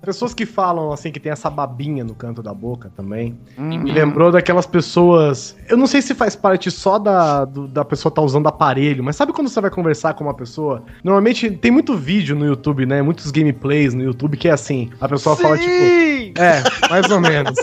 [0.01, 3.37] pessoas que falam assim que tem essa babinha no canto da boca também.
[3.57, 5.55] Me lembrou daquelas pessoas.
[5.69, 9.15] Eu não sei se faz parte só da, do- da pessoa estar usando aparelho, mas
[9.15, 10.83] sabe quando você vai conversar com uma pessoa?
[11.03, 13.01] Normalmente tem muito vídeo no YouTube, né?
[13.01, 14.89] Muitos gameplays no YouTube que é assim.
[14.99, 15.69] A pessoa fala tipo.
[15.69, 16.33] Sim!
[16.37, 17.53] É, mais ou menos.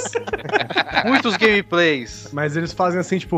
[1.05, 2.29] Muitos gameplays.
[2.33, 3.30] Mas eles fazem assim, tipo.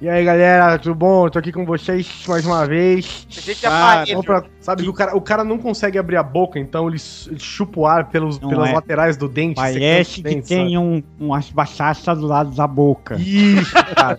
[0.00, 1.28] E aí galera, tudo bom?
[1.28, 3.26] Tô aqui com vocês mais uma vez.
[3.36, 4.10] A gente Ah, apaga.
[4.10, 7.00] vamos pra- sabe que o cara, o cara não consegue abrir a boca, então ele,
[7.28, 8.72] ele chupa o ar pelos, Não pelas é.
[8.72, 9.54] laterais do dente.
[9.56, 13.14] Parece que dentes, tem um, umas bachaças do lado da boca.
[13.16, 14.16] Isso, cara.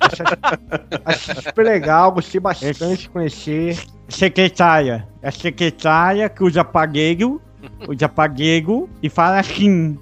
[1.05, 3.77] Acho, acho super legal, gostei bastante de conhecer.
[4.07, 5.07] Secretária.
[5.21, 7.41] É a secretária que usa pagueiro,
[7.87, 9.97] usa pagueiro e fala assim.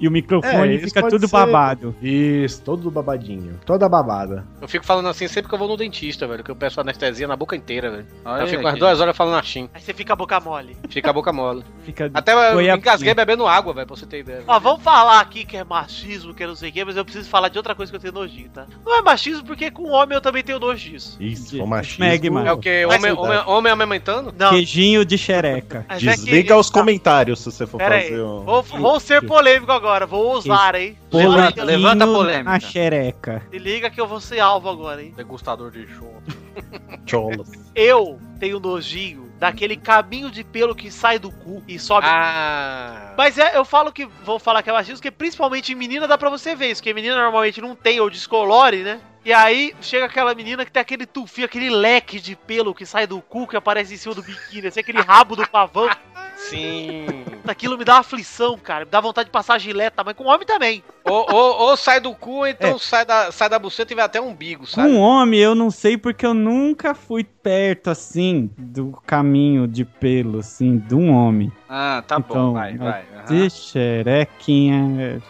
[0.00, 1.32] E o microfone É, fica tudo ser.
[1.32, 1.94] babado.
[2.02, 3.60] Isso, todo babadinho.
[3.66, 4.46] Toda babada.
[4.60, 7.28] Eu fico falando assim sempre que eu vou no dentista, velho, que eu peço anestesia
[7.28, 8.06] na boca inteira, velho.
[8.24, 10.76] Olha eu fico aí, umas duas horas falando assim, Aí você fica a boca mole.
[10.88, 11.62] fica a boca mole.
[11.84, 14.42] Fica Até eu engasguei bebendo água, velho, pra você ter ideia.
[14.46, 17.04] Ó, vamos falar aqui que é machismo, que é não sei o quê, mas eu
[17.04, 18.66] preciso falar de outra coisa que eu tenho nojinho, tá?
[18.86, 21.16] Não é machismo porque com homem eu também tenho nojo disso.
[21.20, 22.04] Isso, o machismo.
[22.38, 22.86] É o que?
[22.86, 24.32] Mas Homem, sim, homem, homem amamentando?
[24.38, 25.84] Não, queijinho de xereca.
[25.88, 28.40] mas é que- Desliga os comentários se você for Pera aí, fazer um...
[28.44, 30.98] vou, vou ser polêmico agora, vou ousar, hein?
[31.12, 32.50] Levanta, levanta a polêmica.
[32.50, 33.42] Na xereca.
[33.50, 35.12] Se liga que eu vou ser alvo agora, hein?
[35.16, 36.22] Degustador de show.
[37.06, 37.50] cholas.
[37.74, 42.06] Eu tenho nojinho daquele caminho de pelo que sai do cu e sobe.
[42.06, 43.14] Ah.
[43.16, 46.18] Mas é, eu falo que vou falar que é machismo, porque principalmente em menina dá
[46.18, 49.00] pra você ver isso, porque menina normalmente não tem ou descolore, né?
[49.24, 53.06] E aí chega aquela menina que tem aquele tufinho, aquele leque de pelo que sai
[53.06, 55.88] do cu que aparece em cima do biquíni, assim, aquele rabo do pavão.
[56.36, 57.19] Sim.
[57.50, 58.84] Aquilo me dá aflição, cara.
[58.84, 60.82] Me dá vontade de passar gileta, mas com homem também.
[61.04, 64.04] ou, ou, ou sai do cu, ou então sai, da, sai da buceta e vai
[64.04, 64.88] até o umbigo, sabe?
[64.88, 70.38] Com homem, eu não sei porque eu nunca fui perto, assim, do caminho de pelo,
[70.40, 71.50] assim, de um homem.
[71.68, 73.04] Ah, tá Então, bom, vai, vai.
[73.16, 73.24] aham.
[73.26, 75.22] De xerequinha.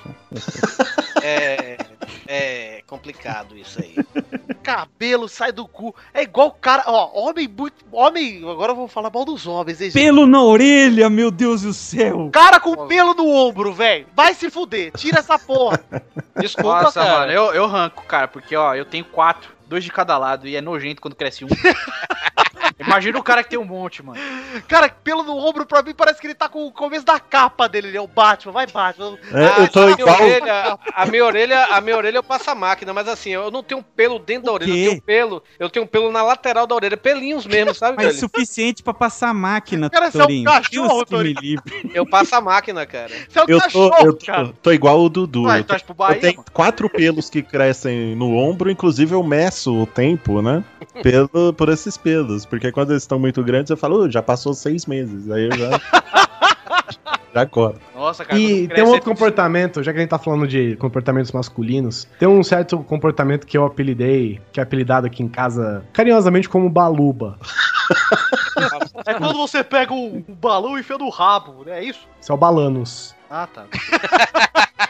[1.23, 1.77] É.
[2.27, 3.95] É complicado isso aí.
[4.63, 5.95] Cabelo sai do cu.
[6.13, 6.85] É igual o cara.
[6.87, 7.85] Ó, homem muito.
[7.93, 8.39] Homem.
[8.49, 10.03] Agora eu vou falar mal dos homens, hein, gente?
[10.03, 12.31] Pelo na orelha, meu Deus do céu!
[12.33, 14.07] Cara com pelo no ombro, velho.
[14.15, 14.93] Vai se fuder.
[14.97, 15.83] Tira essa porra.
[16.39, 17.19] Desculpa, Nossa, cara.
[17.21, 20.57] mano, eu, eu ranco, cara, porque, ó, eu tenho quatro, dois de cada lado, e
[20.57, 21.49] é nojento quando cresce um.
[22.81, 24.19] Imagina o cara que tem um monte, mano.
[24.67, 27.69] Cara, pelo no ombro pra mim parece que ele tá com o começo da capa
[27.69, 28.53] dele, ele é o Batman.
[28.53, 29.19] Vai, Batman.
[29.33, 30.17] É, eu tô a minha igual.
[30.23, 33.63] orelha, a minha orelha, a minha orelha eu passo a máquina, mas assim, eu não
[33.63, 36.97] tenho pelo dentro da orelha, eu tenho pelo, eu tenho pelo na lateral da orelha,
[36.97, 38.19] pelinhos mesmo, sabe, Mas velho?
[38.19, 40.45] suficiente pra passar a máquina, Cara, você é um Torinho.
[40.51, 41.63] cachorro, Torinho.
[41.95, 43.09] Eu passo a máquina, cara.
[43.29, 44.47] Você é um Eu tô, cachorro, eu cara.
[44.47, 45.43] tô, tô igual o Dudu.
[45.45, 46.47] Vai, eu, torce pro eu Bahia, tenho mano.
[46.53, 50.65] quatro pelos que crescem no ombro, inclusive eu meço o tempo, né?
[51.03, 52.45] Pelo, por esses pelos.
[52.45, 55.31] Porque quando eles estão muito grandes, eu falo, "Uh, já passou seis meses.
[55.31, 55.71] Aí eu já.
[57.35, 57.81] já corto.
[57.95, 58.39] Nossa, cara.
[58.39, 62.09] E tem um é outro comportamento, já que a gente tá falando de comportamentos masculinos,
[62.19, 66.69] tem um certo comportamento que eu apelidei, que é apelidado aqui em casa carinhosamente como
[66.69, 67.39] baluba.
[69.07, 71.81] É quando você pega o, o balão e enfia no rabo, né?
[71.81, 72.07] É isso?
[72.21, 73.15] Isso é o balanos.
[73.29, 73.65] Ah, tá.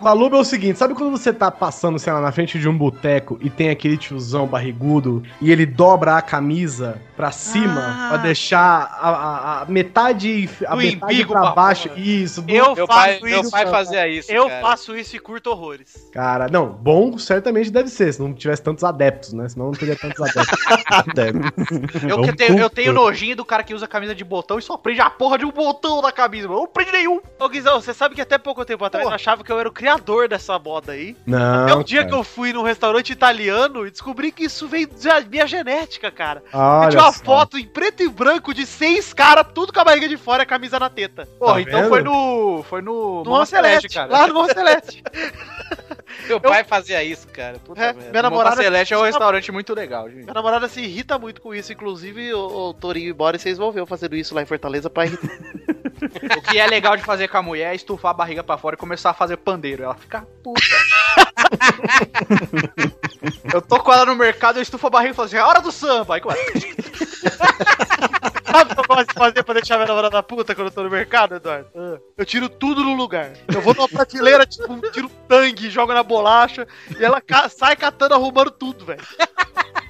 [0.00, 2.76] Maluba é o seguinte, sabe quando você tá passando, sei lá, na frente de um
[2.76, 8.08] boteco e tem aquele tiozão barrigudo e ele dobra a camisa pra cima Ah.
[8.10, 11.90] pra deixar a, a- a metade, a Do metade pra baixo?
[11.96, 12.40] Isso.
[12.42, 13.24] do- Eu Meu faço pai, isso.
[13.26, 14.32] meu pai fazia isso.
[14.32, 14.60] Eu cara.
[14.62, 16.08] faço isso e curto horrores.
[16.12, 19.48] Cara, não, bom certamente deve ser, se não tivesse tantos adeptos, né?
[19.48, 20.58] Senão não teria tantos adeptos.
[22.08, 24.76] Eu, que tenho, eu tenho nojinho do cara que usa camisa de botão e só
[24.76, 26.60] prende a porra de um botão na camisa, mano.
[26.60, 27.20] Não prende nenhum.
[27.38, 29.14] Ô Guizão, você sabe que até pouco tempo atrás eu Porra.
[29.14, 31.16] achava que eu era o criador dessa moda aí.
[31.26, 31.64] Não.
[31.64, 32.08] Até o dia cara.
[32.10, 36.42] que eu fui num restaurante italiano e descobri que isso veio da minha genética, cara.
[36.52, 37.24] Eu Olha tinha uma só.
[37.24, 40.44] foto em preto e branco de seis caras, tudo com a barriga de fora e
[40.44, 41.26] a camisa na teta.
[41.38, 41.88] Porra, Tá então vendo?
[41.88, 42.62] foi no.
[42.68, 43.22] Foi no.
[43.24, 44.10] No Mama Celeste, cara.
[44.10, 45.02] lá no Mama Celeste.
[46.26, 47.58] Meu pai fazia isso, cara.
[47.58, 48.10] Puta É, merda.
[48.10, 50.22] minha namorada, Celeste é um restaurante muito legal, gente.
[50.24, 53.70] minha namorada se irrita muito com isso, inclusive o, o Torinho e Boris vocês vão
[53.70, 55.28] ver eu fazendo isso lá em Fortaleza pra irritar.
[56.36, 58.74] O que é legal de fazer com a mulher é estufar a barriga pra fora
[58.74, 59.84] e começar a fazer pandeiro.
[59.84, 60.60] Ela fica puta.
[63.52, 65.60] eu tô com ela no mercado, eu estufo a barriga e falo assim, é hora
[65.60, 66.14] do samba.
[66.14, 66.42] Aí começa.
[68.50, 70.82] Sabe o que eu gosto de fazer pra deixar minha namorada puta quando eu tô
[70.82, 71.68] no mercado, Eduardo?
[72.16, 73.32] Eu tiro tudo no lugar.
[73.46, 76.66] Eu vou numa prateleira, tipo, tiro tangue, jogo na bolacha,
[76.98, 79.02] e ela sai catando, arrumando tudo, velho.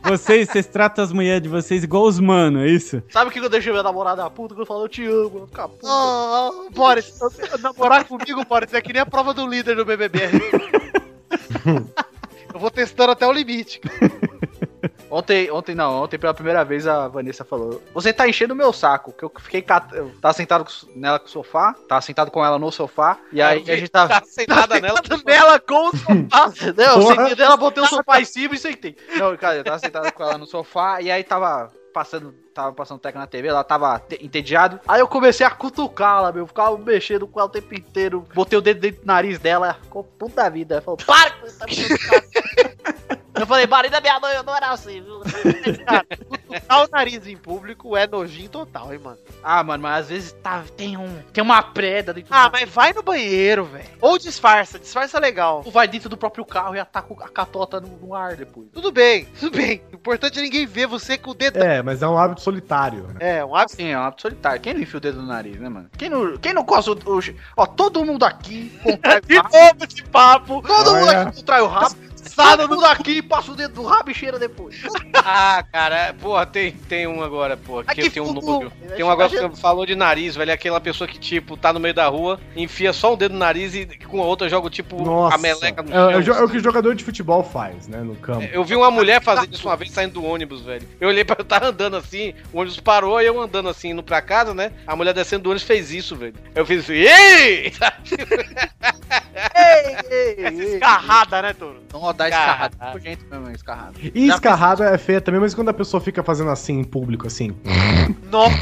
[0.09, 3.02] Vocês, vocês tratam as mulheres de vocês igual os mano, é isso?
[3.11, 4.54] Sabe o que eu deixei minha namorada puta?
[4.54, 5.86] Que eu falo, eu te amo, ela fica puta.
[5.86, 7.18] Ah, Boris,
[7.61, 10.20] namorar comigo, Boris, é que nem a prova do líder do BBB.
[12.52, 13.80] Eu vou testando até o limite.
[15.10, 18.72] Ontem, ontem não, ontem pela primeira vez a Vanessa falou: Você tá enchendo o meu
[18.72, 19.12] saco.
[19.12, 19.92] Que eu fiquei cat...
[19.94, 23.42] eu tava sentado com- nela com o sofá, tava sentado com ela no sofá, e
[23.42, 24.20] aí a gente tava.
[24.20, 25.00] Tá sentada nela.
[25.26, 26.52] nela com o sofá.
[26.76, 28.96] Não, eu sentei nela, botei o sofá em cima e sentei.
[29.16, 33.00] Não, cara, eu tava sentado com ela no sofá e aí tava passando, tava passando
[33.00, 34.78] teca na TV, ela tava te- entediado.
[34.86, 38.24] Aí eu comecei a cutucá-la, meu, ficava mexendo com ela o tempo inteiro.
[38.32, 40.74] Botei o dedo dentro do nariz dela, ela ficou puta da vida.
[40.76, 44.70] Ela falou, para com tá cutucando." Eu falei, marido da minha mãe, eu não era
[44.70, 45.20] assim, viu?
[45.84, 49.18] Cara, cutucar o nariz em público é nojinho total, hein, mano.
[49.43, 51.22] Ah, mano, mas às vezes tá, tem um.
[51.32, 52.53] Tem uma preda dentro Ah, do.
[52.53, 53.84] mas vai no banheiro, velho.
[54.01, 55.62] Ou disfarça, disfarça legal.
[55.62, 58.68] Tu vai dentro do próprio carro e ataca a catota no, no ar depois.
[58.72, 59.82] Tudo bem, tudo bem.
[59.93, 61.59] O importante é ninguém ver você com o dedo.
[61.62, 63.05] É, mas é um hábito solitário.
[63.09, 63.39] né?
[63.39, 63.76] É, um hábito.
[63.76, 64.61] Sim, é um hábito solitário.
[64.61, 65.89] Quem não enfia o dedo no nariz, né, mano?
[65.97, 66.95] Quem não, quem não coça o.
[66.95, 67.20] o-
[67.57, 69.49] Ó, todo mundo aqui contrai o De rabo.
[69.57, 70.62] novo esse papo.
[70.62, 71.22] Todo mundo Olha.
[71.22, 71.95] aqui contrai o rabo.
[72.34, 74.76] Todo mundo aqui passa o dedo do rabo e cheira depois.
[75.14, 78.70] Ah, cara, porra, tem, tem um agora, porra, que tenho um nojo.
[78.96, 81.80] Tem um agora que falou de nariz, velho, é aquela pessoa que, tipo, tá no
[81.80, 85.02] meio da rua, enfia só um dedo no nariz e com a outra joga, tipo,
[85.02, 85.34] Nossa.
[85.34, 86.42] a meleca no É, é o jo- chão.
[86.42, 87.98] é o que o jogador de futebol faz, né?
[88.00, 88.46] No campo.
[88.52, 90.86] Eu vi uma mulher fazendo isso uma vez saindo do ônibus, velho.
[91.00, 94.02] Eu olhei pra eu tava andando assim, o ônibus parou e eu andando assim, indo
[94.02, 94.72] pra casa, né?
[94.86, 96.34] A mulher descendo do ônibus fez isso, velho.
[96.54, 97.72] Eu fiz assim, ei!
[100.38, 101.82] Essa escarrada, né, Toro?
[101.92, 102.74] Não, dá Escarrado.
[102.74, 102.92] escarrado.
[102.92, 103.94] Por gente mesmo, escarrado.
[104.14, 107.54] E escarrada é feia também, mas quando a pessoa fica fazendo assim em público, assim.
[108.30, 108.56] Nossa.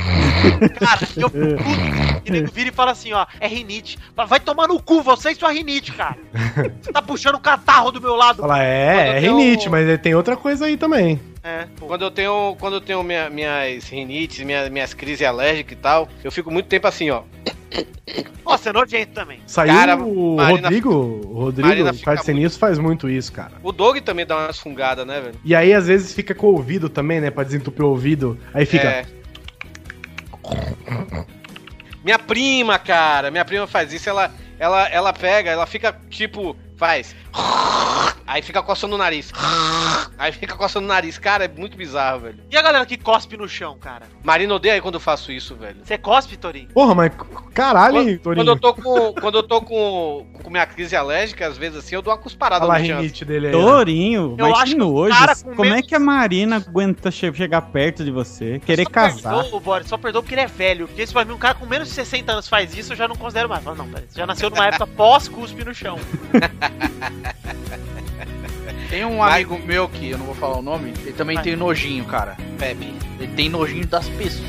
[0.78, 2.22] Cara, eu fico puto.
[2.24, 3.98] E nego vira e fala assim, ó, é rinite.
[4.28, 6.16] Vai tomar no cu, você e sua rinite, cara.
[6.82, 8.42] Você tá puxando o catarro do meu lado.
[8.42, 11.20] Fala, é, é um- rinite, mas tem outra coisa aí também.
[11.46, 11.68] É.
[11.78, 16.08] Quando eu tenho, quando eu tenho minha- minhas rinites, minha- minhas crises alérgicas e tal,
[16.24, 17.22] eu fico muito tempo assim, ó.
[18.44, 19.38] Nossa, é nojento também.
[19.46, 21.68] Saiu Cara, o Marina Rodrigo, o Rodrigo,
[22.58, 23.52] faz muito isso, cara.
[23.62, 25.34] O Doug também dá umas fungadas, né, velho?
[25.44, 27.30] E aí, às vezes, fica com o ouvido também, né?
[27.30, 28.36] Pra desentupir o ouvido.
[28.52, 28.88] Aí fica.
[28.88, 29.06] É.
[32.02, 37.14] Minha prima, cara, minha prima faz isso, ela, ela, ela pega, ela fica tipo, faz.
[38.26, 39.30] Aí fica coçando o nariz.
[40.18, 41.16] Aí fica coçando o nariz.
[41.18, 42.38] Cara, é muito bizarro, velho.
[42.50, 44.06] E a galera que cospe no chão, cara?
[44.24, 45.76] Marina odeia quando eu faço isso, velho.
[45.84, 46.68] Você cospe, Torinho?
[46.74, 47.12] Porra, mas
[47.54, 48.44] caralho, hein, Quando, Torinho.
[48.44, 51.94] quando eu tô com, quando eu tô com, com minha crise alérgica, às vezes assim,
[51.94, 53.26] eu dou uma cusparada Olha no chão.
[53.26, 53.52] dele aí.
[53.52, 53.58] né?
[53.58, 55.18] Tourinho, Eu mas acho que que o nojo.
[55.18, 58.90] cara com Como é que a Marina aguenta che- chegar perto de você, querer Só
[58.90, 59.42] casar?
[59.42, 60.88] Perdoa, Boris, só perdoa porque ele é velho.
[60.88, 63.06] Porque se pra mim um cara com menos de 60 anos faz isso, eu já
[63.06, 63.62] não considero mais.
[63.62, 65.96] Fala, não, peraí, você já nasceu numa época pós-cuspe no chão.
[68.88, 71.44] Tem um Mas- amigo meu que eu não vou falar o nome, ele também Vai.
[71.44, 72.36] tem nojinho, cara.
[72.58, 72.94] Pepe.
[73.18, 74.46] Ele tem nojinho das pessoas.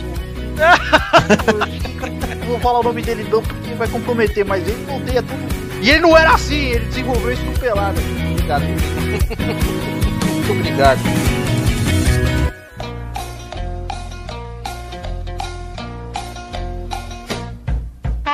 [2.40, 5.58] não vou falar o nome dele não porque vai comprometer, mas ele odeia tudo.
[5.82, 8.00] E ele não era assim, ele desenvolveu isso no pelado.
[8.32, 8.64] Obrigado.
[8.64, 11.00] Muito obrigado.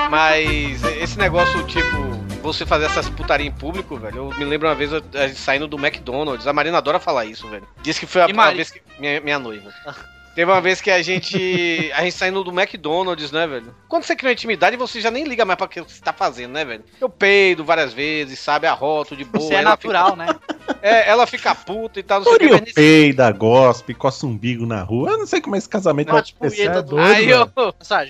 [0.09, 1.87] Mas esse negócio, tipo,
[2.43, 4.17] você fazer essas putaria em público, velho.
[4.31, 6.45] Eu me lembro uma vez eu- a gente saindo do McDonald's.
[6.47, 7.67] A Marina adora falar isso, velho.
[7.81, 8.81] Disse que foi a, a vez que.
[8.99, 9.73] Minha, minha noiva.
[10.35, 11.91] Teve uma vez que a gente.
[11.95, 13.73] A gente saindo do McDonald's, né, velho?
[13.87, 16.11] Quando você cria uma intimidade, você já nem liga mais pra o que você tá
[16.11, 16.83] fazendo, né, velho?
[16.99, 18.65] Eu peido várias vezes, sabe?
[18.65, 19.45] Arroto de boa.
[19.45, 20.35] Você é natural, fica- né?
[20.81, 22.49] É, ela fica puta e tal, não sei o que.
[22.49, 25.11] Mas nesse- peida, gospe, coça o umbigo na rua.
[25.11, 26.63] Eu não sei como esse casamento vai tipo, acontecer.
[26.67, 27.49] é tá doido, Aí eu,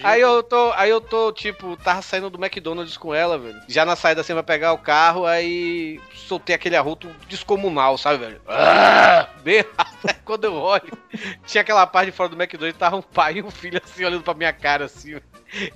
[0.04, 3.60] aí eu tô, aí eu tô, tipo, tava saindo do McDonald's com ela, velho.
[3.68, 8.42] Já na saída assim, vai pegar o carro, aí soltei aquele arroto descomunal, sabe, velho?
[8.48, 9.66] Ah, bem
[10.24, 10.98] Quando eu olho,
[11.46, 14.24] tinha aquela parte de fora do McDonald's, tava um pai e um filho assim, olhando
[14.24, 15.16] pra minha cara, assim.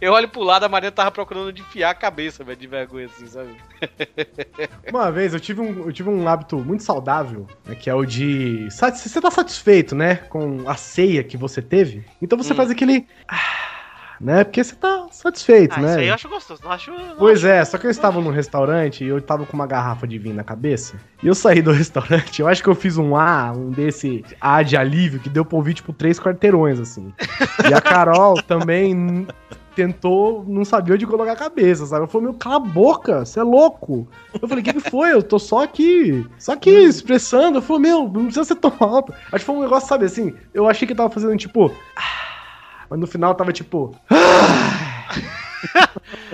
[0.02, 3.06] Eu olho pro lado, a Maria tava procurando de enfiar a cabeça, velho, de vergonha,
[3.06, 3.56] assim, sabe?
[4.90, 8.06] Uma vez eu tive um, eu tive um hábito muito saudável, né, que é o
[8.06, 8.68] de.
[8.72, 12.56] Se você tá satisfeito, né, com a ceia que você teve, então você Hum.
[12.56, 13.06] faz aquele.
[13.28, 13.77] ah,
[14.20, 14.44] né?
[14.44, 15.90] Porque você tá satisfeito, Ah, né?
[15.92, 16.62] isso aí eu acho gostoso.
[16.64, 16.92] Não acho.
[16.92, 20.08] não Pois é, só que eu estava num restaurante e eu tava com uma garrafa
[20.08, 20.96] de vinho na cabeça.
[21.22, 24.62] E eu saí do restaurante, eu acho que eu fiz um A, um desse A
[24.64, 27.14] de alívio, que deu pra ouvir, tipo, três quarteirões, assim.
[27.70, 29.28] E a Carol também
[29.76, 32.04] tentou, não sabia onde colocar a cabeça, sabe?
[32.04, 34.08] Eu falei, meu, cala a boca, você é louco.
[34.42, 35.14] Eu falei, o que, que foi?
[35.14, 37.60] Eu tô só aqui, só aqui, expressando.
[37.60, 39.14] Eu falei, meu, não precisa ser tão alto.
[39.32, 41.72] Acho que foi um negócio, sabe, assim, eu achei que tava fazendo, tipo...
[41.96, 42.02] "Ah",
[42.90, 43.96] Mas no final tava, tipo...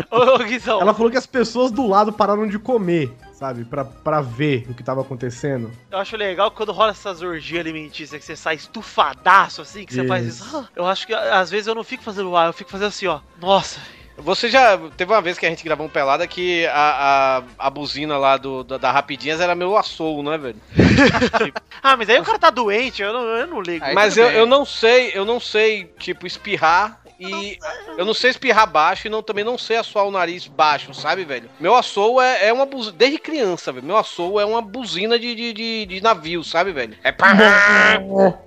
[0.10, 0.82] Ô, Guizão.
[0.82, 3.66] Ela falou que as pessoas do lado pararam de comer, sabe?
[3.66, 5.72] Pra, pra ver o que tava acontecendo.
[5.90, 10.06] Eu acho legal quando rola essas orgias alimentícias que você sai estufadaço assim, que você
[10.08, 10.46] faz Isso.
[10.46, 10.58] isso.
[10.58, 13.08] Ah, eu acho que às vezes eu não fico fazendo ar, eu fico fazendo assim,
[13.08, 13.20] ó.
[13.40, 13.80] Nossa.
[14.18, 14.78] Você já.
[14.96, 18.38] Teve uma vez que a gente gravou um pelada que a, a, a buzina lá
[18.38, 20.58] do, da, da Rapidinhas era meu assou, né, velho?
[21.82, 23.84] Ah, mas aí o cara tá doente, eu não, eu não ligo.
[23.84, 24.38] Aí Mas eu, bem.
[24.38, 27.58] eu não sei, eu não sei, tipo, espirrar e.
[27.98, 31.24] Eu não sei espirrar baixo e não, também não sei assoar o nariz baixo, sabe,
[31.24, 31.50] velho?
[31.60, 32.96] Meu assou é, é uma buzina.
[32.98, 33.86] Desde criança, velho.
[33.86, 36.98] Meu assou é uma buzina de, de, de, de navio, sabe, velho?
[37.04, 37.34] É pá!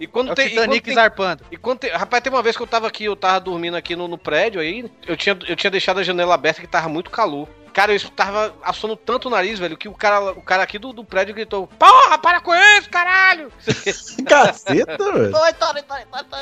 [0.01, 0.47] E quando É o tem.
[0.47, 1.45] E quando Titanic tem zarpando.
[1.51, 3.95] e quando tem- rapaz, teve uma vez que eu tava aqui, eu tava dormindo aqui
[3.97, 7.11] no, no prédio aí, eu tinha, eu tinha deixado a janela aberta que tava muito
[7.11, 7.49] calor.
[7.77, 10.95] Cara, eu tava assando tanto o nariz, velho, que o cara, o cara aqui do,
[10.95, 13.53] do prédio gritou: Porra, para com isso, caralho!
[14.27, 15.31] Caceta, velho.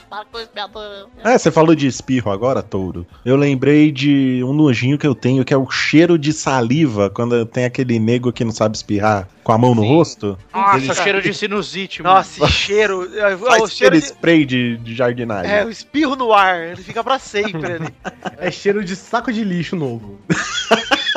[0.08, 1.08] Para com isso, minha dor.
[1.24, 3.04] É, você falou de espirro agora, Touro.
[3.24, 7.44] Eu lembrei de um nojinho que eu tenho, que é o cheiro de saliva, quando
[7.44, 10.38] tem aquele nego que não sabe espirrar com a mão no rosto.
[10.52, 12.14] Nossa, Ele- cheiro de sinusite, mano.
[12.14, 13.10] Nossa, cheiro.
[13.18, 15.52] é, Faz o cheiro de, spray de, de jardinagem.
[15.52, 17.94] É, o espirro no ar, ele fica pra sempre ali.
[18.38, 20.18] É cheiro de saco de lixo novo.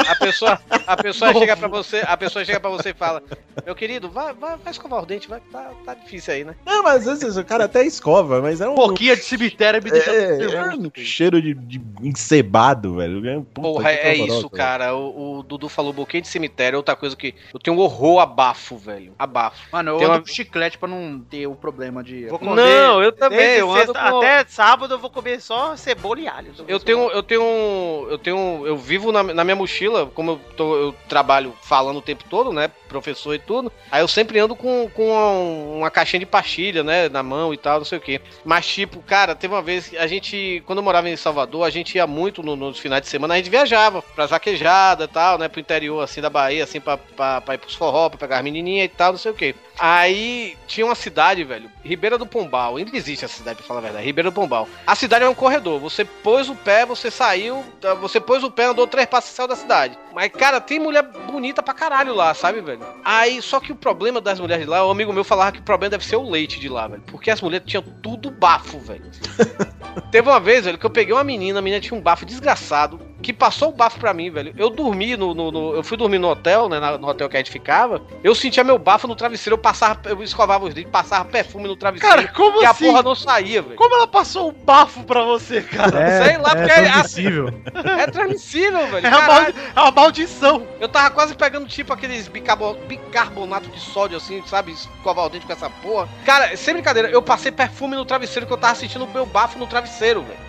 [0.08, 3.24] I A pessoa, a pessoa chega pra você, a pessoa chega para você e fala:
[3.66, 6.56] Meu querido, vai, vai, vai escovar o dente, vai, tá, tá difícil aí, né?
[6.66, 8.76] Não, mas às vezes o cara até escova, mas é um.
[8.76, 13.28] Boquinha de cemitério me deixa é, é um cheiro de, de encebado, velho.
[13.28, 14.96] É, puta, Porra, é isso, cara.
[14.96, 17.34] O, o Dudu falou boquinha de cemitério, é outra coisa que.
[17.54, 19.14] Eu tenho um horror a bafo, velho.
[19.18, 19.58] A bafo.
[19.72, 22.26] Mano, eu Tem ando uma- com chiclete pra não ter o problema de.
[22.28, 26.20] Vou Não, eu também, eu ando sexta com- Até sábado eu vou comer só cebola
[26.20, 26.52] e alho.
[26.68, 30.76] Eu tenho, eu tenho, eu tenho, eu vivo na, na minha mochila, como eu, tô-
[30.76, 33.72] eu trabalho falando o tempo todo, né, professor e tudo.
[33.92, 35.30] Aí eu sempre ando com, com uma,
[35.78, 38.20] uma caixinha de pastilha, né, na mão e tal, não sei o quê.
[38.44, 41.96] Mas tipo, cara, teve uma vez a gente, quando eu morava em Salvador, a gente
[41.96, 45.48] ia muito no- nos finais de semana, a gente viajava pra vaquejada e tal, né,
[45.48, 48.44] pro interior assim da Bahia, assim pra, pra, pra ir pros forró, pra pegar as
[48.44, 49.54] menininhas e tal, não sei o quê.
[49.80, 52.78] Aí tinha uma cidade, velho, Ribeira do Pombal.
[52.78, 54.68] Ainda existe essa cidade, pra falar a verdade, Ribeira do Pombal.
[54.88, 55.80] A cidade é um corredor.
[55.80, 57.64] Você pôs o pé, você saiu,
[58.02, 59.96] você pôs o pé, andou três passos e saiu da cidade.
[60.18, 62.80] Mas, cara, tem mulher bonita pra caralho lá, sabe, velho?
[63.06, 65.62] Aí, só que o problema das mulheres de lá, um amigo meu falava que o
[65.62, 67.04] problema deve ser o leite de lá, velho.
[67.06, 69.06] Porque as mulheres tinham tudo bafo, velho.
[70.12, 73.00] Teve uma vez, velho, que eu peguei uma menina, a menina tinha um bafo desgraçado,
[73.22, 74.54] que passou o bafo pra mim, velho.
[74.58, 75.34] Eu dormi no.
[75.34, 76.80] no- no- eu fui dormir no hotel, né?
[76.98, 78.02] No hotel que a gente ficava.
[78.24, 81.76] Eu sentia meu bafo no travesseiro, eu passava, eu escovava os dentes, passava perfume no
[81.76, 82.16] travesseiro.
[82.16, 82.88] Cara, como e assim?
[82.88, 83.76] a porra não saía, velho.
[83.76, 86.00] Como ela passou um bafo pra você, cara?
[86.00, 87.54] É, sei lá, é porque é- transmissível.
[87.98, 89.08] É transmissível, velho.
[89.08, 90.64] É uma, é uma maldição.
[90.80, 94.72] Eu tava quase pegando tipo aqueles bicarbo- bicarbonato de sódio, assim, sabe?
[94.72, 96.08] Escovar o dente com essa porra.
[96.26, 99.60] Cara, sem brincadeira, eu passei perfume no travesseiro que eu tava sentindo o meu bafo
[99.60, 100.40] no travesseiro, velho.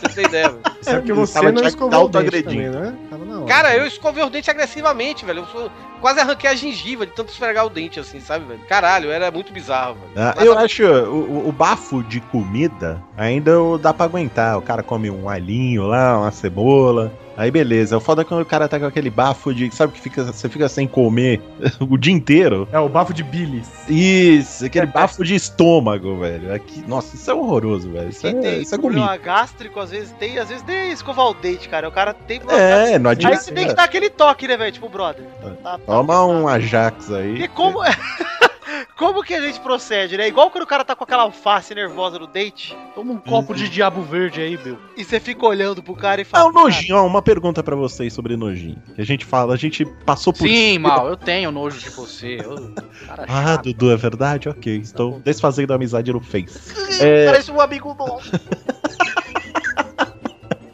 [0.00, 0.60] Você tem ideia, velho.
[0.80, 2.94] Isso é Ele você não escovou o dente também, né?
[3.10, 3.46] Tava na hora.
[3.46, 5.46] Cara, eu escovei os dentes agressivamente, velho.
[5.54, 5.70] Eu
[6.00, 8.60] quase arranquei a gengiva de tanto esfregar o dente, assim, sabe, velho?
[8.68, 10.12] Caralho, era muito bizarro, velho.
[10.16, 14.56] Ah, eu a- acho o, o- o bafo de comida ainda dá pra aguentar.
[14.58, 17.12] O cara come um alhinho lá, uma cebola.
[17.36, 17.96] Aí beleza.
[17.96, 19.74] O foda é quando o cara tá com aquele bafo de.
[19.74, 21.40] Sabe que fica, você fica sem comer
[21.80, 22.66] o dia inteiro?
[22.72, 23.68] É o bafo de bilis.
[23.88, 26.52] Isso, aquele bafo de estômago, velho.
[26.54, 28.08] Aqui, nossa, isso é horroroso, velho.
[28.08, 31.26] Isso, Quem é, tem isso é problema gástrico, às vezes tem, às vezes nem escovar
[31.26, 31.88] o dente, cara.
[31.88, 33.36] O cara tem É, não Aí adianta.
[33.36, 34.72] você tem que dar aquele toque, né, velho?
[34.72, 35.24] Tipo, brother.
[35.42, 36.28] Tá, tá Toma pesado.
[36.30, 37.42] um Ajax aí.
[37.42, 37.80] E como.
[38.96, 40.26] Como que a gente procede, né?
[40.26, 43.68] Igual quando o cara tá com aquela alface nervosa no date Toma um copo de
[43.68, 44.78] diabo verde aí, meu.
[44.96, 46.48] e você fica olhando pro cara e Ah, fala.
[46.48, 48.82] o nojinho, ó, uma pergunta pra vocês sobre nojinho.
[48.94, 51.90] Que a gente fala, a gente passou por Sim, cima- mal, eu tenho nojo de
[51.90, 52.38] você.
[52.42, 52.72] Eu,
[53.06, 53.64] cara Ah, chato.
[53.64, 54.48] Dudu, é verdade?
[54.48, 56.58] Ok, estou desfazendo a amizade no Face.
[57.26, 58.30] Parece um amigo nosso.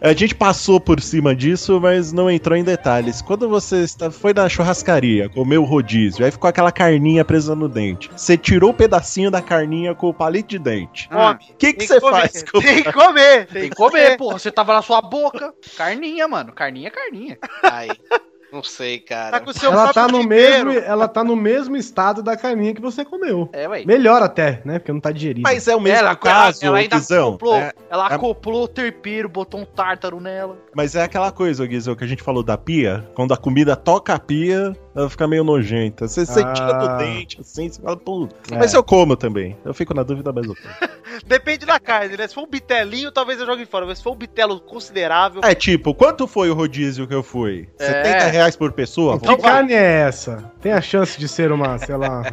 [0.03, 3.23] A gente passou por cima disso, mas não entrou em detalhes.
[3.23, 7.69] Quando você está- foi na churrascaria, comeu o rodízio, aí ficou aquela carninha presa no
[7.69, 8.11] dente.
[8.17, 11.09] Você tirou o pedacinho da carninha com o palito de dente.
[11.09, 11.35] Come.
[11.35, 13.47] O que, que Tem você comer, faz com Tem que comer.
[13.47, 14.39] Tem que comer, porra.
[14.41, 15.55] Você tava na sua boca.
[15.77, 16.53] Carninha, mano.
[16.53, 17.39] Carninha é carninha.
[17.63, 17.89] Ai,
[18.53, 19.41] não sei, Tá cara.
[19.41, 22.81] com o seu Ela tá, no mesmo, ela tá no mesmo estado da carninha que
[22.81, 23.49] você comeu.
[23.53, 23.85] É, ué.
[23.85, 24.79] Melhor até, né?
[24.79, 25.43] Porque não tá digerido.
[25.43, 27.29] Mas é o mesmo ela, caso, ela, ela ainda Guizão.
[27.31, 30.57] acoplou, É, ela é- acoplou o terpeiro, botou um tártaro nela.
[30.75, 33.09] mas é aquela coisa, Guizão, que a gente falou da pia.
[33.15, 36.07] Quando a comida toca a pia, ela fica meio nojenta.
[36.07, 36.53] Você, você Ah.
[36.53, 38.29] tira do dente, assim, você fala, pô.
[38.51, 38.59] É.
[38.59, 39.57] Mas eu como também.
[39.65, 40.93] Eu fico na dúvida, mas eu como.
[41.27, 42.27] Depende da carne, né?
[42.27, 43.87] Se for um bitelinho, talvez eu jogue fora.
[43.87, 45.41] Mas se for um bitelo considerável.
[45.45, 47.69] É tipo, quanto foi o rodízio que eu fui?
[47.79, 47.87] É.
[47.87, 49.19] 70 reais por pessoa?
[49.19, 50.51] que carne é essa?
[50.61, 52.25] Tem a chance de ser uma, sei lá, uma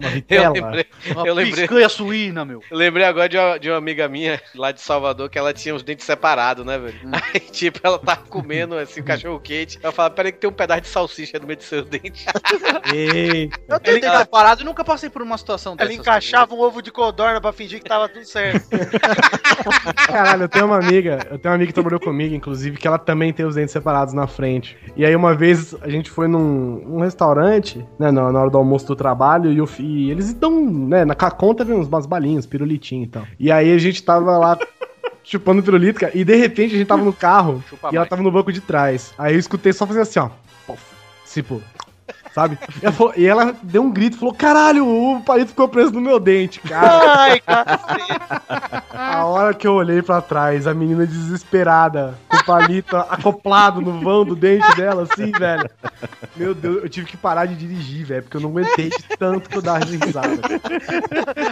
[0.00, 0.52] Eu vitela?
[0.52, 1.88] lembrei, Uma Eu lembrei.
[1.88, 2.60] suína, meu.
[2.70, 5.74] eu lembrei agora de uma, de uma amiga minha lá de Salvador que ela tinha
[5.74, 6.98] os dentes separados, né, velho?
[7.12, 9.78] Aí, tipo, ela tava comendo assim, o cachorro quente.
[9.82, 12.24] Ela fala: peraí, que tem um pedaço de salsicha no meio dos seus dentes.
[12.92, 16.00] Ei, Eu tenho dente separado e nunca passei por uma situação Ela dessa.
[16.00, 18.66] encaixava um ovo de codorna pra fingir que tava tudo certo.
[20.06, 22.98] Caralho, eu tenho uma amiga, eu tenho uma amiga que trabalhou comigo, inclusive, que ela
[22.98, 24.76] também tem os dentes separados na frente.
[24.96, 25.41] E aí uma vez
[25.80, 29.58] a gente foi num, num restaurante, né, na, na hora do almoço do trabalho, e,
[29.58, 33.26] eu e eles dão, né, na conta vem uns umas balinhas, pirulitinho e tal.
[33.38, 34.58] E aí a gente tava lá
[35.24, 38.08] chupando pirulito, cara, e de repente a gente tava no carro Chupa e ela mais.
[38.08, 39.12] tava no banco de trás.
[39.16, 40.30] Aí eu escutei só fazer assim, ó.
[41.32, 41.62] Tipo,
[42.34, 42.58] sabe?
[42.80, 46.00] E ela, falou- e ela deu um grito, falou: caralho, o palito ficou preso no
[46.00, 47.14] meu dente, cara.
[47.18, 47.80] Ai, cara.
[48.92, 54.00] A hora que eu olhei pra trás, a menina desesperada, com o palito acoplado no
[54.00, 55.68] vão do dente dela, assim, velho.
[56.36, 59.48] Meu Deus, eu tive que parar de dirigir, velho, porque eu não aguentei de tanto
[59.48, 60.40] que eu dava risada.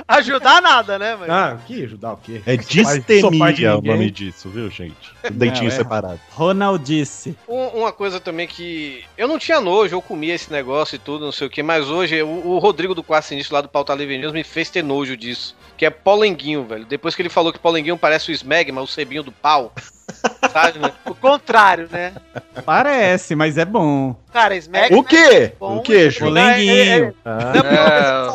[0.09, 1.33] Ajudar nada, né, mano?
[1.33, 2.41] Ah, que ajudar o quê?
[2.47, 5.13] É distemia o nome disso, viu, gente?
[5.31, 6.21] Dentinho Não, é- separado.
[6.31, 7.37] Ronaldice.
[7.49, 9.05] Um- uma coisa também que.
[9.17, 11.89] Eu não tinha nojo, eu comia esse negócio e tudo, não sei o que, mas
[11.89, 14.83] hoje o, o Rodrigo do Quarto Sinistro lá do Pauta Livre News me fez ter
[14.83, 15.57] nojo disso.
[15.77, 16.85] Que é polenguinho, velho.
[16.85, 19.73] Depois que ele falou que polenguinho parece o Smegma, o cebinho do pau.
[20.53, 20.93] Sabe, né?
[21.07, 22.13] O contrário, né?
[22.65, 24.15] Parece, mas é bom.
[24.33, 24.95] Cara, Smack.
[24.95, 25.53] O quê?
[25.59, 26.21] bom, O queijo?
[26.21, 27.15] Polenguinho.
[27.25, 27.53] Ah,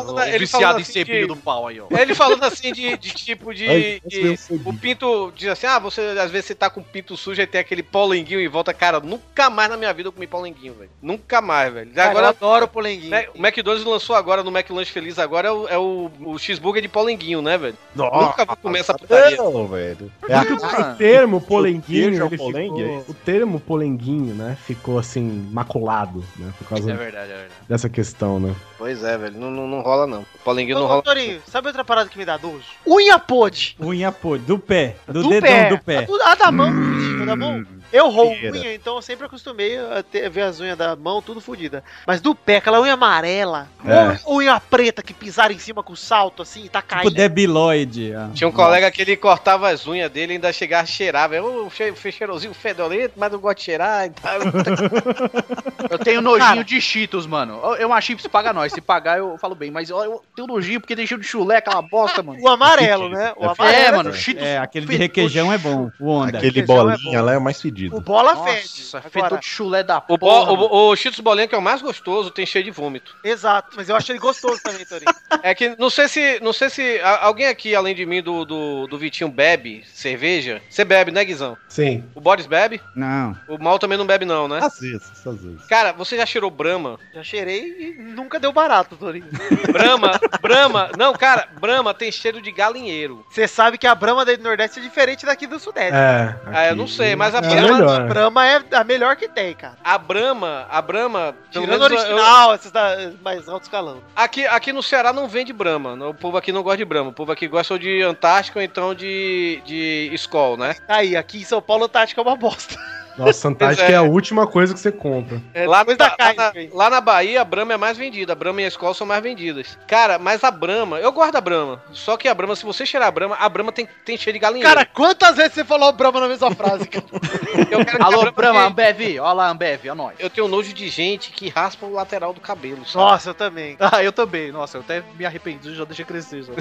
[0.04, 1.86] Não, É, ele o viciado falando em assim cepinho de- do pau aí, ó.
[1.90, 3.66] Ele falando assim de, de tipo de.
[3.68, 6.84] Ai, de- eu o pinto diz assim: ah, você às vezes você tá com o
[6.84, 8.74] pinto sujo e tem aquele polenguinho em volta.
[8.74, 10.90] Cara, nunca mais na minha vida eu comi polenguinho, velho.
[11.00, 11.90] Nunca mais, velho.
[11.92, 12.28] Cara, eu Agora.
[12.28, 13.10] adoro o polenguinho.
[13.10, 16.82] né, O McDonald's lançou agora no McLanche Feliz agora é o, é o, o cheeseburger
[16.82, 17.76] de polenguinho, né, velho?
[17.94, 19.36] Nunca vou comer essa putaria.
[19.38, 20.12] Não, velho.
[20.28, 23.10] É a O termo polenguinho, queijo é o ele polengue, é ficou, isso?
[23.10, 27.52] o termo polenguinho, né, ficou assim, maculado, né, por causa É verdade, é verdade.
[27.68, 28.54] dessa questão, né.
[28.78, 29.38] Pois é, velho.
[29.38, 30.20] Não, não, não rola, não.
[30.20, 31.02] O polenguinho Ô, não ô, rola.
[31.02, 32.64] Torinho, sabe outra parada que me dá nojo?
[32.86, 33.74] Unha podre.
[33.80, 34.96] Unha pô, do pé.
[35.06, 35.68] Do, Do dedão pé.
[35.70, 36.06] do pé.
[36.24, 37.64] A da mão, fudida, da mão.
[37.92, 41.40] Eu roubo unha, então eu sempre acostumei a ter- ver as unhas da mão tudo
[41.40, 41.82] fodida.
[42.06, 44.18] Mas do pé, aquela unha amarela, É.
[44.24, 47.10] ou unha preta que pisaram em cima com salto assim, tá Tipo caindo.
[47.14, 48.12] debiloide.
[48.14, 48.28] ah.
[48.34, 51.30] Tinha um colega que ele cortava as unhas dele e ainda chegava a cheirar,
[51.70, 54.38] che- fe- cheirosinho fedorento, mas não gosta de cheirar e tal.
[55.90, 56.64] Eu tenho nojinho Cara.
[56.64, 57.60] de Cheetos, mano.
[57.62, 58.72] Eu- Eu achei que se paga nós.
[58.72, 59.70] Se pagar, eu falo bem.
[59.70, 62.38] Mas ó, eu tenho nojinho porque deixou de chulé aquela bosta, mano.
[62.42, 63.32] O amarelo, né?
[63.36, 63.84] O É, amarelo.
[63.86, 64.42] É, mano, Cheetos.
[64.42, 65.90] É, aquele de requeijão é bom.
[66.00, 66.38] O Onda.
[66.38, 67.24] Aquele é bolinha bom.
[67.24, 68.00] lá é o mais O fedido.
[68.00, 69.10] bola Nossa, fede.
[69.10, 70.56] fedor Agora, de chulé da O, porra.
[70.56, 73.14] bo- o, o Cheetos Bolinha, que é o mais gostoso, tem cheio de vômito.
[73.22, 75.12] exato, mas eu achei ele gostoso também, Torinho.
[75.42, 76.40] É que não sei se.
[76.40, 77.00] Não sei se.
[77.00, 80.62] a- alguém aqui, além de mim, do, do, do Vitinho, bebe cerveja.
[80.68, 81.56] Você bebe, né, Guizão?
[81.68, 82.04] Sim.
[82.14, 82.80] O Boris bebe?
[82.94, 83.36] Não.
[83.48, 84.60] O Mal também não bebe, não, né?
[84.62, 85.66] Às vezes, às vezes.
[85.66, 86.98] Cara, você já cheirou Brahma?
[87.14, 87.62] Já cheirei
[87.98, 89.26] e nunca deu barato, Torinho.
[89.72, 90.90] Brahma, Brahma.
[90.96, 93.24] Não, cara, Brahma tem cheiro de galinheiro.
[93.30, 95.92] Você sabe que a Brahma do Nordeste é diferente daqui do Sudeste.
[95.94, 96.34] É.
[96.46, 97.84] Ah, eu não sei, mas a é Brahma.
[97.84, 98.08] A melhor.
[98.08, 99.76] Brahma é a melhor que tem, cara.
[99.84, 101.34] A Brahma, a Brahma.
[101.50, 104.02] Tirando eu- original, esses da, mais alto escalão.
[104.14, 105.94] Aqui, aqui no Ceará não vende Brahma.
[106.08, 107.10] O povo aqui não gosta de Brahma.
[107.10, 110.76] O povo aqui gosta ou de Antártica ou então de, de Skol, né?
[110.88, 112.76] Aí, aqui em São Paulo, a tática é uma bosta.
[113.16, 113.92] Nossa, Antártica é.
[113.92, 113.96] é.
[113.96, 115.40] a última coisa que você compra.
[115.54, 118.32] É, lá, na, lá, na, lá na Bahia, a Brahma é mais vendida.
[118.32, 119.78] A Brahma e a Skol são mais vendidas.
[119.86, 121.82] Cara, mas a Brahma, eu gosto da Brahma.
[121.92, 124.42] Só que a Brahma, se você cheirar a Brahma, a Brahma tem, tem cheiro de
[124.42, 124.68] galinheiro.
[124.68, 127.04] Cara, quantas vezes você falou Brahma na mesma frase, cara?
[127.70, 130.14] eu quero que a Alô, Brahma Brahma, Ambev, ó lá, Ambev, ó nós.
[130.18, 133.04] Eu tenho nojo de gente que raspa o lateral do cabelo, sabe?
[133.04, 133.76] Nossa, eu também.
[133.86, 134.50] Ah, eu também.
[134.50, 136.42] Nossa, eu até me arrependi, já deixei crescer.
[136.42, 136.52] Já.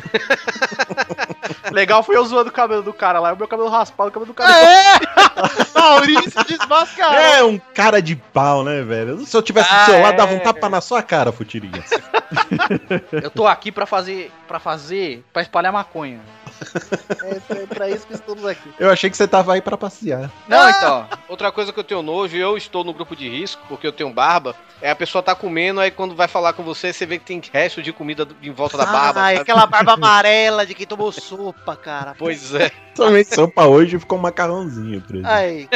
[1.72, 4.32] Legal foi eu zoando o cabelo do cara lá, o meu cabelo raspado, o cabelo
[4.32, 4.54] do cara.
[4.56, 5.00] É!
[5.74, 7.16] Maurício desmascarou.
[7.20, 9.26] É um cara de pau, né, velho?
[9.26, 10.18] Se eu tivesse do Ah, seu lado, é.
[10.18, 11.84] dava um tapa na sua cara, Futirinha.
[13.12, 16.20] Eu tô aqui pra fazer, pra fazer, pra espalhar maconha.
[17.24, 18.70] É, é pra isso que estamos aqui.
[18.80, 20.32] Eu achei que você tava aí pra passear.
[20.48, 21.08] Não, então.
[21.28, 24.10] Outra coisa que eu tenho nojo, eu estou no grupo de risco, porque eu tenho
[24.10, 27.26] barba, é a pessoa tá comendo, aí quando vai falar com você, você vê que
[27.26, 29.20] tem resto de comida do- em volta da barba.
[29.22, 29.42] Ai, sabe?
[29.42, 32.16] aquela barba amarela de quem tomou sopa, cara.
[32.18, 32.72] Pois é.
[32.96, 35.32] Também sopa hoje ficou um macarrãozinho, por exemplo.
[35.32, 35.68] Ai,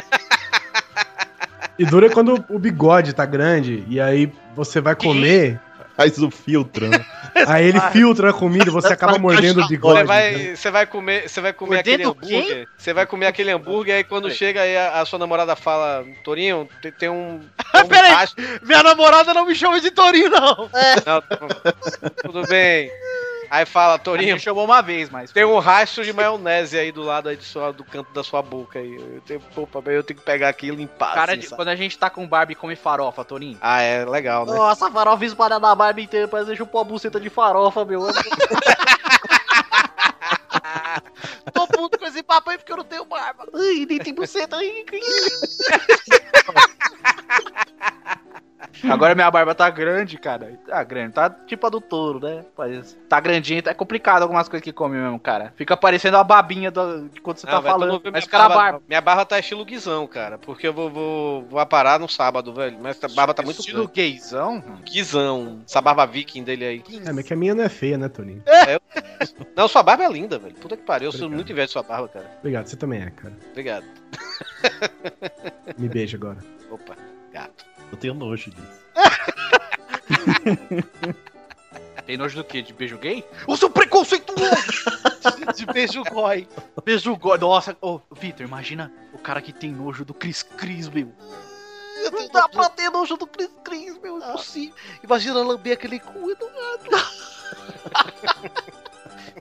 [1.79, 5.59] E dura é quando o bigode tá grande e aí você vai comer,
[5.99, 7.05] Faz o filtro, né?
[7.45, 9.95] aí ele filtra a comida e você acaba mordendo o bigode.
[9.95, 10.05] Você né?
[10.05, 12.39] vai, você vai comer, você vai comer aquele Mordendo quem?
[12.39, 12.67] hambúrguer.
[12.77, 16.69] Você vai comer aquele hambúrguer, aí quando chega aí a, a sua namorada fala, Torinho,
[16.81, 17.41] tem, tem um.
[17.73, 18.27] Tem um Peraí.
[18.63, 20.69] minha namorada não me chama de Torinho, não.
[21.05, 21.23] Não,
[22.23, 22.89] tudo bem.
[23.49, 25.31] Aí fala, Torinho, gente chamou uma vez, mas.
[25.31, 28.41] tem um rastro de maionese aí do lado aí do, sua- do canto da sua
[28.43, 28.95] boca aí.
[28.95, 31.15] Eu tenho, opa, eu tenho que pegar aqui e limpar.
[31.15, 33.57] Cara, assim, de- quando a gente tá com Barbie e come farofa, Torinho.
[33.59, 34.53] Ah, é legal, né?
[34.53, 38.01] Nossa, farofa espalhada na Barbie inteira, parece que chupou a buceta de farofa, meu.
[41.53, 43.47] Tô puto com esse papo aí porque eu não tenho barba.
[43.53, 44.85] Ai, nem tem buceta aí.
[48.89, 50.57] Agora minha barba tá grande, cara.
[50.67, 52.45] Tá grande, tá tipo a do touro, né?
[52.57, 55.53] Mas tá grandinha, tá complicado algumas coisas que come mesmo, cara.
[55.55, 58.01] Fica parecendo a babinha do, de quando você Ah, tá não falando.
[58.11, 58.81] Mas cara barba, barba.
[58.87, 60.37] Minha barba tá estilo guizão, cara.
[60.37, 62.77] Porque eu vou, vou, vou parar no sábado, velho.
[62.81, 63.93] Mas a barba tá muito Estilo grande.
[63.95, 64.63] gaysão?
[64.83, 65.61] Guizão.
[65.67, 66.83] Essa barba viking dele aí.
[67.05, 68.43] É, mas que a minha não é feia, né, Toninho?
[69.55, 70.55] Não, sua barba é linda, velho.
[70.55, 71.07] Puta que pariu.
[71.07, 72.31] Eu sou muito inveja de sua barba, cara.
[72.39, 73.33] Obrigado, você também é, cara.
[73.51, 73.85] Obrigado.
[75.77, 76.37] Me beija agora.
[76.71, 76.95] Opa,
[77.31, 77.65] gato.
[77.91, 78.79] Eu tenho nojo disso.
[82.05, 82.61] Tem nojo do quê?
[82.63, 83.23] De beijo gay?
[83.45, 84.49] O seu preconceituoso!
[85.55, 86.47] De beijo goi.
[86.83, 87.37] beijo gay.
[87.37, 91.13] Nossa, ô, Vitor, imagina o cara que tem nojo do Cris Cris, meu.
[92.11, 94.19] Não dá pra ter nojo do Cris Cris, meu.
[94.23, 94.73] É impossível.
[95.03, 96.35] Imagina lamber aquele cu e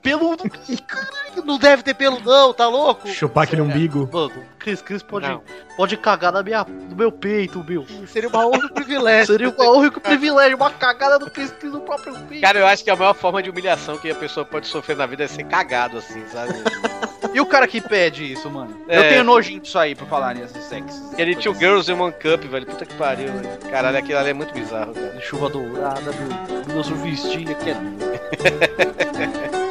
[0.01, 0.43] Peludo.
[0.87, 3.07] Caralho, não deve ter pelo não, tá louco?
[3.07, 4.09] Chupar aquele umbigo.
[4.11, 5.41] Mano, Cris Cris pode, Não.
[5.77, 7.85] pode cagar na minha, no meu peito, meu.
[8.07, 9.27] Seria uma honra e um privilégio.
[9.27, 12.41] Seria uma honra e um privilégio, uma cagada do Cris Cris no próprio peito.
[12.41, 15.05] Cara, eu acho que a maior forma de humilhação que a pessoa pode sofrer na
[15.05, 16.53] vida é ser cagado, assim, sabe?
[17.31, 18.75] E o cara que pede isso, mano?
[18.87, 18.97] É.
[18.97, 21.09] Eu tenho nojinho disso aí, pra falar nesse sexo.
[21.11, 22.65] Aquele Two Girls in One Cup, velho.
[22.65, 23.49] Puta que pariu, velho.
[23.69, 25.21] Caralho, aquilo ali é muito bizarro, cara.
[25.21, 26.73] Chuva dourada, meu.
[26.73, 27.75] Meu surfistinha que é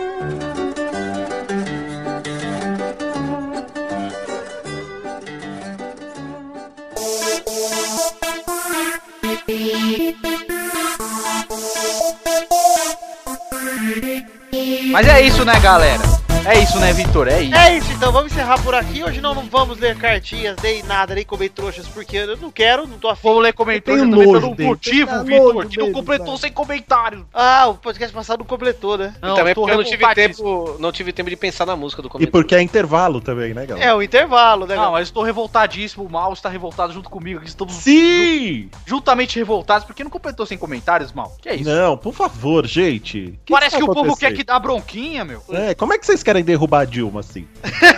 [14.91, 16.08] Mas é isso, né, galera?
[16.49, 17.29] É isso, né, Vitor?
[17.29, 17.55] É isso.
[17.55, 19.05] É isso, então vamos encerrar por aqui.
[19.05, 22.87] Hoje não, não vamos ler cartinhas, nem nada, nem comer trouxas, porque eu não quero,
[22.89, 23.29] não tô afim.
[23.29, 24.69] Vamos ler comentários Tenho também pelo dele.
[24.71, 27.23] motivo, Tenho Vitor, que não completou sem comentários.
[27.35, 29.15] Ah, o podcast passado não completou, né?
[29.19, 32.09] e também porque eu não tive, tempo, não tive tempo de pensar na música do
[32.09, 32.31] E começo.
[32.33, 33.87] porque é intervalo também, né, galera?
[33.87, 34.75] É, o intervalo, né?
[34.75, 36.05] Não, mas estou revoltadíssimo.
[36.05, 37.41] O Mal está revoltado junto comigo.
[37.41, 38.71] Aqui estamos Sim!
[38.87, 39.85] juntamente revoltados.
[39.85, 41.37] Porque não completou sem comentários, Mal?
[41.43, 41.69] Que é isso?
[41.69, 43.39] Não, por favor, gente.
[43.45, 45.43] que Parece que que, vai o povo quer que dá bronquinha, meu.
[45.51, 47.47] É, como é que vocês querem derrubar a Dilma assim?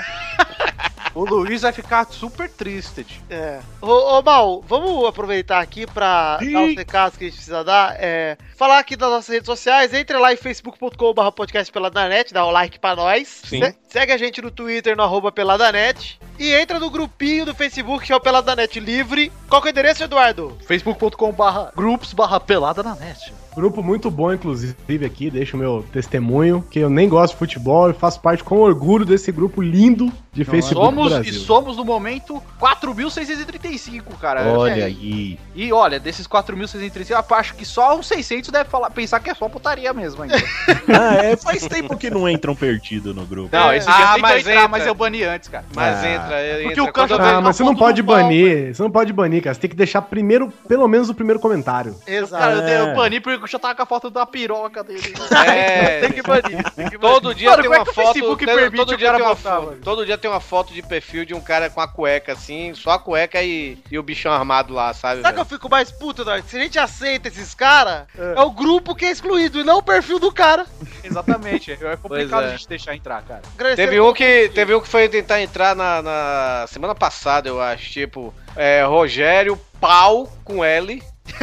[1.13, 3.05] O Luiz vai ficar super triste.
[3.29, 3.59] É.
[3.83, 3.89] Ô,
[4.19, 6.53] ô Mal, vamos aproveitar aqui pra Sim.
[6.53, 7.97] dar os recados que a gente precisa dar.
[7.99, 9.93] É, falar aqui das nossas redes sociais.
[9.93, 13.43] Entre lá em facebook.com.br podcast peladanet, dá o like pra nós.
[13.45, 13.61] Sim.
[13.61, 16.19] Se- segue a gente no Twitter, no arroba peladanet.
[16.41, 19.31] E entra no grupinho do Facebook, que é o Peladanet Livre.
[19.47, 20.57] Qual que é o endereço, Eduardo?
[20.67, 23.33] facebook.com barra grupos barra pelada na net.
[23.55, 27.91] Grupo muito bom, inclusive, aqui, deixo o meu testemunho, que eu nem gosto de futebol
[27.91, 31.41] e faço parte com orgulho desse grupo lindo de Facebook do Somos e Brasil.
[31.41, 34.45] somos no momento 4.635, cara.
[34.57, 35.37] Olha É, aí.
[35.57, 39.35] E olha, desses 4.635, eu acho que só uns 600 deve falar, pensar que é
[39.35, 40.37] só putaria mesmo ainda.
[40.89, 43.49] Ah, é, faz tempo que não entram perdido no grupo.
[43.53, 44.69] Não, esse Ah, mas entrar, entra.
[44.69, 45.65] mas eu bani antes, cara.
[45.75, 46.09] Mas Ah.
[46.09, 46.83] entra, Porque entra.
[46.85, 48.91] o Canja Quando eu veio Ah, mas você não pode do pau, banir, você não
[48.91, 49.55] pode banir banir, cara.
[49.55, 51.95] Você tem que deixar primeiro, pelo menos o primeiro comentário.
[52.07, 52.43] Exato.
[52.43, 52.81] Cara, É.
[52.81, 55.01] eu bani porque eu já tava com a foto da piroca dele.
[55.51, 56.71] É, Tem que banir.
[56.73, 57.15] Tem que banir.
[57.15, 58.07] todo dia Mano, tem é uma que o foto.
[58.07, 59.77] Facebook tem- permite todo o dia cara tem uma foto.
[59.83, 62.93] Todo dia tem uma foto de perfil de um cara com a cueca assim, só
[62.93, 65.23] a cueca e, e o bichão armado lá, sabe?
[65.23, 66.47] Sabe que eu fico mais puto, Eduardo?
[66.47, 68.41] Se a gente aceita esses caras, é.
[68.41, 70.67] o grupo que é excluído e não o perfil do cara.
[71.03, 71.73] Exatamente.
[71.73, 72.49] É complicado é.
[72.49, 73.43] a gente deixar entrar, cara.
[73.75, 76.20] Teve um que teve um que foi tentar entrar na, na
[76.69, 81.03] semana passada, eu acho, tipo, é, Rogério Pau com L,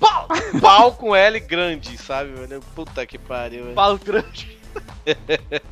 [0.00, 0.28] Paulo.
[0.60, 2.32] Pau com L grande, sabe?
[2.32, 2.60] velho?
[2.74, 3.64] Puta que pariu.
[3.64, 3.74] velho.
[3.74, 4.58] Falo grande.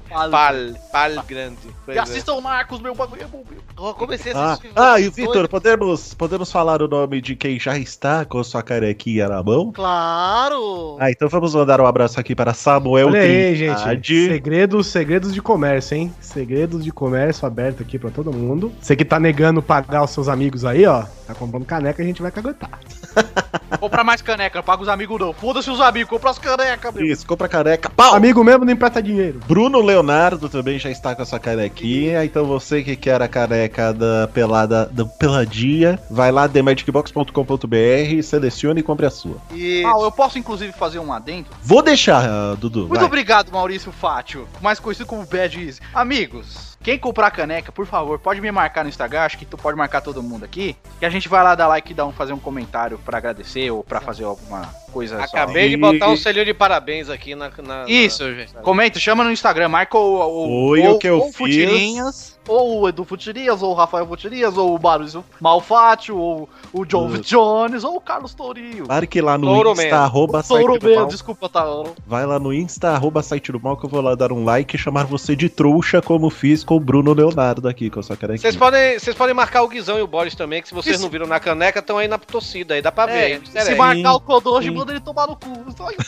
[0.08, 0.30] Falo.
[0.30, 0.54] Pal,
[0.90, 1.56] pal grande.
[1.84, 2.02] Pois E é.
[2.02, 3.60] assistam Narcos, meu bagulho é bom, meu.
[3.88, 4.72] Eu comecei a Ah, assistir.
[4.74, 8.42] ah, e o vocês Vitor, podemos, podemos falar o nome de quem já está com
[8.42, 9.72] sua carequinha na mão?
[9.72, 10.96] Claro!
[10.98, 14.28] Ah, então vamos mandar um abraço aqui para Samuel Olha aí, gente.
[14.28, 16.12] Segredos, segredos de comércio, hein?
[16.20, 18.72] Segredos de comércio aberto aqui pra todo mundo.
[18.80, 21.04] Você que tá negando pagar os seus amigos aí, ó.
[21.26, 22.80] Tá comprando caneca, a gente vai caguetar.
[23.78, 25.32] Compra mais caneca, paga os amigos não.
[25.32, 27.04] Foda-se os amigos, compra as canecas, meu.
[27.04, 27.88] Isso, compra careca.
[27.88, 28.14] Pau!
[28.14, 29.19] Amigo mesmo não empresta dinheiro.
[29.46, 32.24] Bruno Leonardo também já está com a sua canequinha.
[32.24, 38.82] Então você que quer a caneca da pelada da peladinha, vai lá themagicbox.com.br, selecione e
[38.82, 39.36] compre a sua.
[39.52, 41.46] E Ah, eu posso inclusive fazer um adendo?
[41.62, 42.80] Vou deixar, ah, Dudu.
[42.80, 43.04] Muito vai.
[43.04, 45.80] obrigado, Maurício Fátio, mais conhecido como Bad Easy.
[45.94, 49.76] Amigos, quem comprar caneca, por favor, pode me marcar no Instagram, acho que tu pode
[49.76, 52.32] marcar todo mundo aqui, que a gente vai lá dar like e dar um, fazer
[52.32, 55.24] um comentário pra agradecer ou pra fazer alguma coisa só.
[55.24, 57.50] Acabei de E- botar um selinho de parabéns aqui na.
[57.62, 58.54] na- Isso, na- gente.
[58.54, 62.88] Comenta, chama no Instagram, marca o, o, Oi, o que eu ou Futirinhas, ou o
[62.88, 67.22] Edu Futirias, ou o Rafael Futirias, ou o Maurício Malfátio, ou o John Isso.
[67.22, 68.86] Jones, ou o Carlos Tourinho.
[68.88, 69.98] Marque lá no Touro Insta, mesmo.
[69.98, 71.08] arroba site Touro do mesmo, mal.
[71.08, 71.64] desculpa, tá?
[72.06, 74.74] Vai lá no Insta, arroba site do mal, que eu vou lá dar um like
[74.74, 78.16] e chamar você de trouxa, como fiz com o Bruno Leonardo aqui, com a sua
[78.16, 78.42] canequinha.
[78.42, 81.04] Vocês podem, vocês podem marcar o Guizão e o Boris também, que se vocês Isso.
[81.04, 83.12] não viram na caneca, estão aí na torcida, aí dá pra ver.
[83.12, 85.50] É, aí, se marcar o Kodoji, manda ele tomar no cu.
[85.76, 85.88] Só.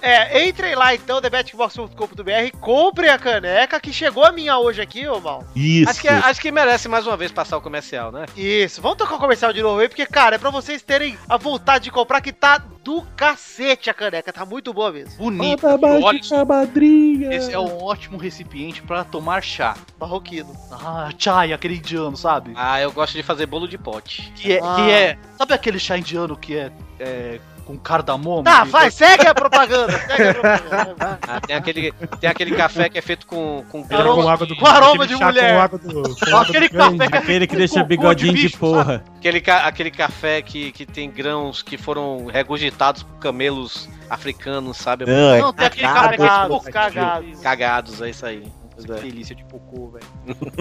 [0.00, 5.20] É, entrem lá então, thebetbox.com.br, comprem a caneca que chegou a minha hoje aqui, ô
[5.20, 5.44] mal.
[5.54, 5.90] Isso.
[5.90, 8.26] Acho que, acho que merece mais uma vez passar o comercial, né?
[8.36, 11.36] Isso, vamos tocar o comercial de novo aí, porque, cara, é pra vocês terem a
[11.36, 15.16] vontade de comprar que tá do cacete a caneca, tá muito boa mesmo.
[15.18, 15.66] Bonito.
[15.66, 17.34] Olha, madrinha.
[17.34, 19.76] esse é um ótimo recipiente pra tomar chá.
[20.00, 20.52] Marroquino.
[20.72, 22.52] Ah, chai, aquele indiano, sabe?
[22.56, 24.32] Ah, eu gosto de fazer bolo de pote.
[24.36, 24.74] Que é, Ah.
[24.76, 25.18] que é.
[25.36, 28.42] Sabe aquele chá indiano que é, é com cardamomo?
[28.44, 31.18] Tá, Que- vai, segue a propaganda, segue a propaganda.
[31.28, 34.46] Ah, tem aquele, tem aquele café que é feito com, com Aroma, grãos, com água
[34.46, 35.54] do com aroma aquele de mulher.
[35.54, 38.42] Com água do, com água Aquele do café Aquele que com deixa cocô bigodinho de,
[38.44, 39.04] bicho, porra.
[39.18, 45.04] aquele, aquele café que, que tem grãos que foram regurgitados por camelos africanos, sabe?
[45.04, 47.26] Não, é Não, tem aquele cagado, café que é Cagado, tipo cagado.
[47.42, 48.42] Cagados, é isso aí.
[48.86, 50.06] Pois Que delícia de cocô, velho.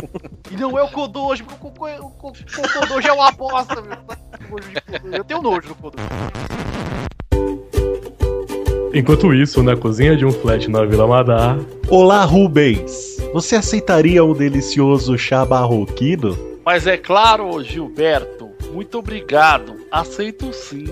[0.51, 3.31] e não é o Kodoji, porque o cocô, é- o co- o Kodoji é uma
[3.31, 3.97] meu.
[4.39, 5.17] De Kodoji.
[5.17, 6.07] Eu tenho nojo do Kodoji.
[8.93, 11.59] Enquanto isso, na cozinha de um flat na Vila Madar,
[11.89, 13.17] Olá, Rubens.
[13.33, 16.37] Você aceitaria um delicioso chá barroquino?
[16.65, 18.49] Mas é claro, Gilberto.
[18.73, 19.75] Muito obrigado.
[19.91, 20.85] Aceito sim.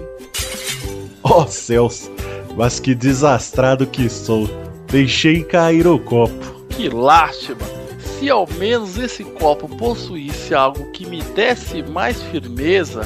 [1.23, 2.09] Oh, céus.
[2.55, 4.47] Mas que desastrado que sou.
[4.87, 6.54] Deixei cair o copo.
[6.75, 7.61] Que lástima.
[7.99, 13.01] Se ao menos esse copo possuísse algo que me desse mais firmeza,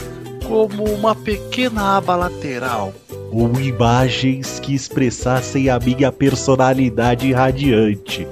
[0.47, 2.93] como uma pequena aba lateral.
[3.31, 8.27] Ou imagens que expressassem a minha personalidade radiante.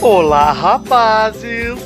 [0.00, 1.76] Olá, rapazes!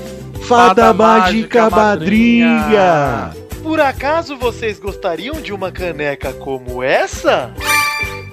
[0.42, 3.40] Fada, Fada mágica, mágica, madrinha!
[3.62, 7.54] Por acaso vocês gostariam de uma caneca como essa?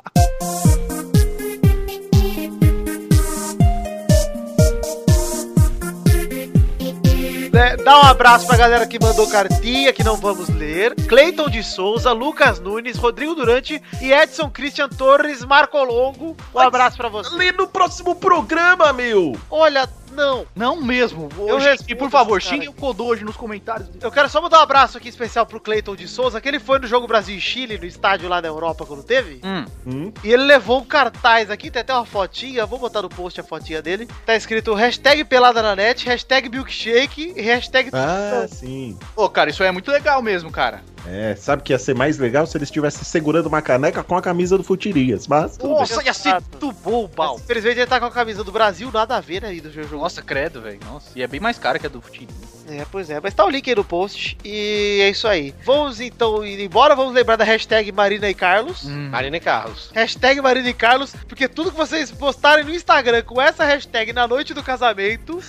[7.61, 10.95] Né, Dá um abraço pra galera que mandou cartinha, que não vamos ler.
[11.07, 16.35] Cleiton de Souza, Lucas Nunes, Rodrigo Durante e Edson Christian Torres Marcolongo.
[16.55, 17.35] Um abraço pra você.
[17.35, 19.39] Lê no próximo programa, meu!
[19.51, 20.47] Olha, Não.
[20.55, 21.29] Não mesmo.
[21.39, 23.89] Eu Hoje, respondo e por favor, xingue o Kodoji nos comentários.
[24.01, 26.79] Eu quero só mandar um abraço aqui especial pro Cleiton de Souza, que ele foi
[26.79, 29.41] no jogo Brasil e Chile, no estádio lá da Europa, quando teve.
[29.45, 29.65] Hum.
[29.87, 30.13] Hum?
[30.23, 33.45] E ele levou um cartaz aqui, tem até uma fotinha, vou botar no post a
[33.45, 34.09] fotinha dele.
[34.27, 37.91] Tá escrito hashtag pelada na net, hashtag milkshake e hashtag...
[37.93, 38.99] Ah, sim.
[39.17, 40.83] Ô, cara, isso aí é muito legal mesmo, cara.
[41.07, 44.23] É, sabe que ia ser mais legal se eles estivessem segurando uma caneca com a
[44.23, 45.59] camisa do Futirias, mas.
[45.59, 47.37] Nossa, ia ser muito bom, Bal.
[47.37, 49.97] Infelizmente ele tá com a camisa do Brasil, nada a ver, né, aí do jogo.
[49.97, 50.81] Nossa, credo, velho.
[50.85, 52.29] Nossa, e é bem mais caro que a do Futiri.
[52.69, 55.53] É, pois é, mas tá o link aí no post e é isso aí.
[55.65, 58.85] Vamos então ir embora, vamos lembrar da hashtag Marina e Carlos.
[58.85, 59.09] Hum.
[59.11, 59.91] Marina e Carlos.
[59.93, 64.29] Hashtag Marina e Carlos, porque tudo que vocês postarem no Instagram com essa hashtag na
[64.29, 65.43] noite do casamento.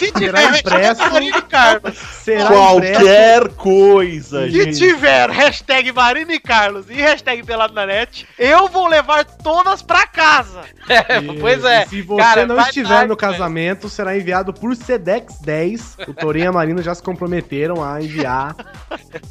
[0.00, 1.10] Se tiver impresso.
[1.10, 2.54] Marina e Carlos, Será impresso?
[2.54, 4.78] Qualquer coisa, se gente.
[4.78, 10.06] tiver hashtag Marina e Carlos e hashtag Pelado na Net, eu vou levar todas pra
[10.06, 10.62] casa.
[10.90, 11.86] É, pois é.
[11.86, 15.98] Se você Cara, não estiver tarde, no casamento, será enviado por Sedex 10.
[16.08, 18.56] O Torinho e a Marina já se comprometeram a enviar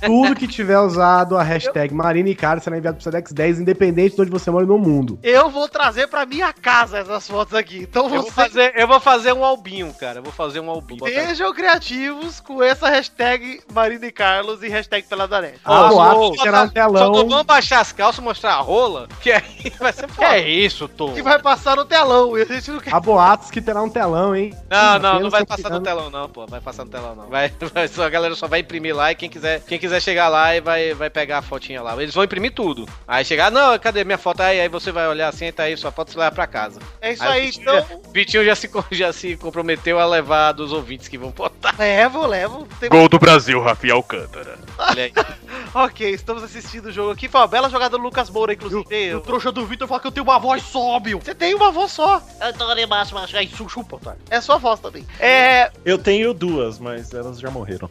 [0.05, 4.15] tudo que tiver usado a hashtag Marina e Cara será enviado por Sedex 10, independente
[4.15, 5.19] de onde você mora no mundo.
[5.21, 7.79] Eu vou trazer pra minha casa essas fotos aqui.
[7.79, 10.19] Então Eu vou, fazer, eu vou fazer um albinho, cara.
[10.19, 10.99] Eu vou fazer um albinho.
[10.99, 15.59] Botar- sejam criativos com essa hashtag Marina e Carlos e hashtag Pelado na Net.
[15.65, 17.11] Ah, só- boatos só- terá um Só telão.
[17.11, 19.41] não vamos baixar as calças, mostrar a rola, que aí
[19.79, 20.27] vai ser Que foda.
[20.37, 21.13] é isso, Tom?
[21.13, 22.93] Que vai passar no telão e a gente não quer.
[22.93, 24.55] Há boatos que terá um telão, hein?
[24.69, 26.45] Não, não, não vai tô passar no telão não, pô.
[26.47, 27.27] Vai passar no telão não.
[27.29, 30.27] Vai, vai só, a galera só vai imprimir lá e quem quiser, quem quiser chegar
[30.29, 31.99] lá e vai, vai pegar a fotinha lá.
[32.01, 32.87] Eles vão imprimir tudo.
[33.07, 34.41] Aí chegar, não, cadê minha foto?
[34.41, 36.79] Aí, aí você vai olhar assim, tá aí sua foto, você leva pra casa.
[37.01, 37.75] É isso Aí, aí, Vitinho então.
[37.79, 41.75] já, Vitinho já se, já se comprometeu a levar dos ouvintes que vão botar.
[41.77, 42.67] Levo, levo.
[42.79, 44.57] Tem- Gol do Brasil, Rafael Alcântara.
[44.77, 45.13] Olha aí.
[45.73, 47.27] Ok, estamos assistindo o jogo aqui.
[47.27, 49.13] Foi uma bela jogada do Lucas Moura, inclusive.
[49.15, 51.19] O trouxa do Vitor fala que eu tenho uma voz sóbio.
[51.23, 52.21] Você tem uma voz só.
[52.41, 54.19] Eu tô ali embaixo, mas aí su- chupa, otário.
[54.29, 55.05] É sua voz também.
[55.19, 55.71] É.
[55.85, 57.89] Eu tenho duas, mas elas já morreram.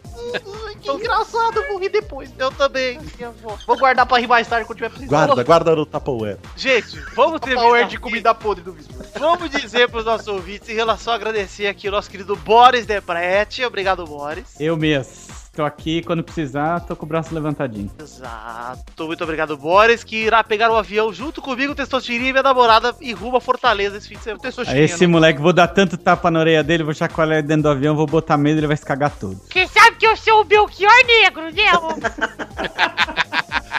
[0.80, 2.30] Que engraçado, eu vou rir depois.
[2.38, 2.98] Eu também.
[3.16, 3.32] Minha.
[3.66, 5.10] Vou guardar pra rir mais tarde quando tiver precisando.
[5.26, 6.38] Guarda, guarda no Tupperware.
[6.56, 9.06] Gente, vamos ter Power de comida podre do Vitor.
[9.18, 13.64] Vamos dizer pros nossos ouvintes em relação a agradecer aqui o nosso querido Boris Deprete.
[13.64, 14.58] Obrigado, Boris.
[14.60, 15.38] Eu mesmo.
[15.53, 17.90] Tô aqui, quando precisar, tô com o braço levantadinho.
[18.01, 19.07] Exato.
[19.07, 23.12] Muito obrigado, Boris, que irá pegar o avião junto comigo, Testosterinha e minha namorada e
[23.12, 24.40] rumo a Fortaleza esse fim de semana.
[24.68, 27.68] Aí esse moleque, vou dar tanto tapa na orelha dele, vou chacoalhar ele dentro do
[27.70, 29.40] avião, vou botar medo, ele vai se cagar todo.
[29.53, 31.68] Você sabe que eu sou o Belchior Negro, né?
[31.68, 31.94] amor?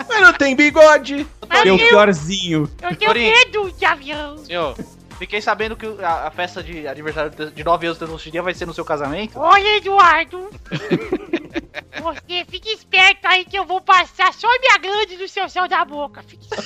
[0.09, 1.25] Mas não tem bigode!
[1.47, 2.69] Mas Eu eu, piorzinho.
[2.81, 4.37] eu tenho medo de avião.
[4.39, 4.75] Senhor,
[5.19, 8.53] Fiquei sabendo que a, a festa de aniversário de- de 9 anos do Testosterinha vai
[8.53, 9.37] ser no seu casamento.
[9.37, 10.49] Olha, Eduardo.
[12.01, 15.83] Você fique esperto aí que eu vou passar só minha glande no seu céu da
[15.85, 16.23] boca.
[16.23, 16.47] Fique...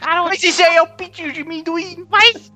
[0.00, 2.06] Cara, Mas isso aí é o pitinho de amendoim.
[2.10, 2.52] mas...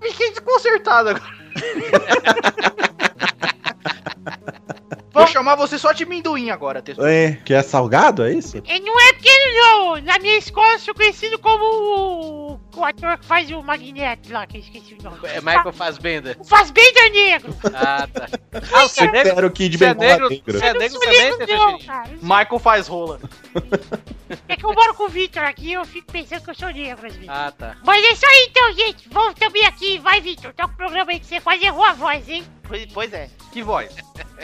[0.00, 1.40] Fiquei desconcertado agora.
[5.12, 7.30] Vou chamar você só de amendoim agora, Testosterinha.
[7.30, 8.58] É, que é salgado, é isso?
[8.64, 9.96] E não é pequeno, não.
[10.02, 14.46] Na minha escola eu sou conhecido como o, o ator que faz o Magneto lá,
[14.46, 15.18] que eu esqueci o nome.
[15.24, 16.36] é Michael Fassbender.
[16.38, 17.56] O Fassbender Negro.
[17.74, 18.28] Ah, tá.
[18.72, 19.50] Ah, você é negro?
[19.50, 20.28] Que de Você é negro?
[20.28, 22.10] Você é negro também, não, cara.
[22.20, 23.20] Michael faz rola.
[24.48, 26.68] É que eu moro com o Victor aqui e eu fico pensando que eu sou
[26.70, 27.28] negro às vezes.
[27.28, 27.76] Ah, tá.
[27.84, 29.08] Mas é isso aí então, gente.
[29.08, 29.98] Vamos também aqui.
[29.98, 30.52] Vai, Victor.
[30.52, 32.44] Toca o programa aí que você quase errou a voz, hein?
[32.94, 33.28] Pois, é.
[33.52, 33.94] Que voz?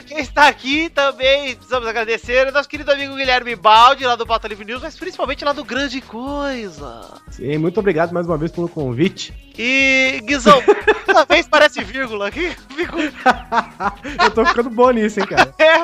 [0.05, 4.65] Quem está aqui também, precisamos agradecer, nosso querido amigo Guilherme Baldi, lá do Pauta Livre
[4.65, 7.15] News, mas principalmente lá do Grande Coisa.
[7.31, 9.47] Sim, muito obrigado mais uma vez pelo convite.
[9.59, 10.63] E, Guizão,
[11.07, 12.55] toda vez parece vírgula aqui.
[14.23, 15.55] Eu tô ficando bom nisso, hein, cara.
[15.59, 15.77] É,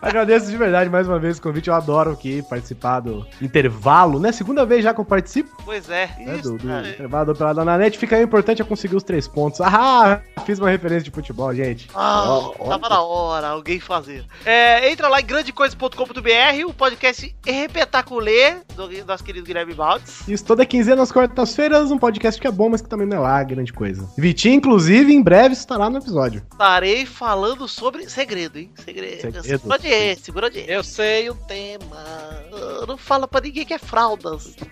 [0.00, 1.68] Agradeço de verdade mais uma vez o convite.
[1.68, 4.32] Eu adoro aqui participar do intervalo, né?
[4.32, 6.08] Segunda vez já que eu participo, pois é.
[6.18, 6.36] né?
[6.36, 7.98] Isso, Do, do intervalo do Pelada na Net.
[7.98, 9.60] Fica aí o importante é conseguir os três pontos.
[9.60, 11.90] Ah, fiz uma referência de futebol, gente.
[11.94, 12.53] Ó.
[12.58, 14.24] tava na hora alguém fazer.
[14.44, 20.26] É, entra lá em grandecoisa.com.br, o podcast Repetaculê, do nosso querido Guilherme Baldes.
[20.28, 23.20] Isso toda quinzena, nas quartas-feiras, um podcast que é bom, mas que também não é
[23.20, 24.08] lá grande coisa.
[24.16, 26.42] Vitinho, inclusive, em breve estará no episódio.
[26.50, 28.70] Estarei falando sobre segredo, hein?
[28.76, 29.20] Segredo.
[29.20, 29.42] Segredo.
[29.42, 31.84] Segura de segura de Eu sei o tema.
[31.94, 34.54] Ah, Não fala pra ninguém que é fraldas.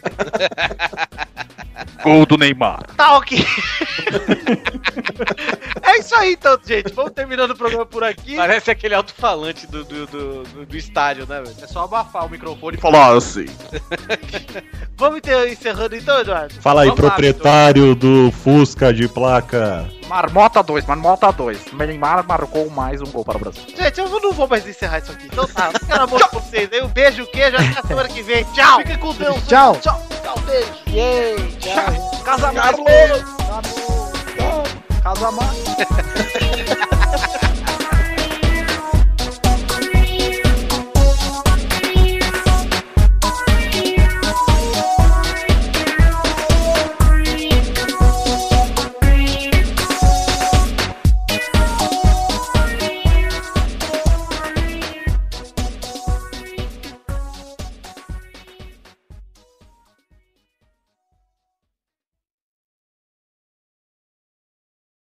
[2.03, 2.83] Gol do Neymar.
[2.97, 3.39] Tá ok.
[5.83, 6.93] é isso aí então, gente.
[6.93, 8.37] Vamos terminando o programa por aqui.
[8.37, 11.55] Parece aquele alto-falante do, do, do, do- do estádio, né, velho?
[11.61, 13.47] É só abafar o microfone e Falar assim.
[14.97, 16.55] Vamos ter, encerrando então, Eduardo.
[16.61, 19.89] Fala aí, Vamos lá, proprietário do Fusca de placa.
[20.07, 21.73] Marmota 2, Marmota 2.
[21.73, 23.63] Neymar marcou mais um gol para o Brasil.
[23.77, 25.27] Gente, eu não vou mais encerrar isso aqui.
[25.27, 26.69] Então tá, pelo amor de vocês.
[26.73, 27.57] aí, Um beijo, queijo.
[27.57, 28.45] Até a semana que vem.
[28.53, 28.79] Tchau.
[28.79, 29.47] Fica com Deus.
[29.49, 29.77] Tchau.
[29.81, 30.07] Tchau.
[30.23, 30.69] Tchau, beijo.
[30.89, 32.23] Yay, tchau.
[32.23, 33.23] Casa Carlos!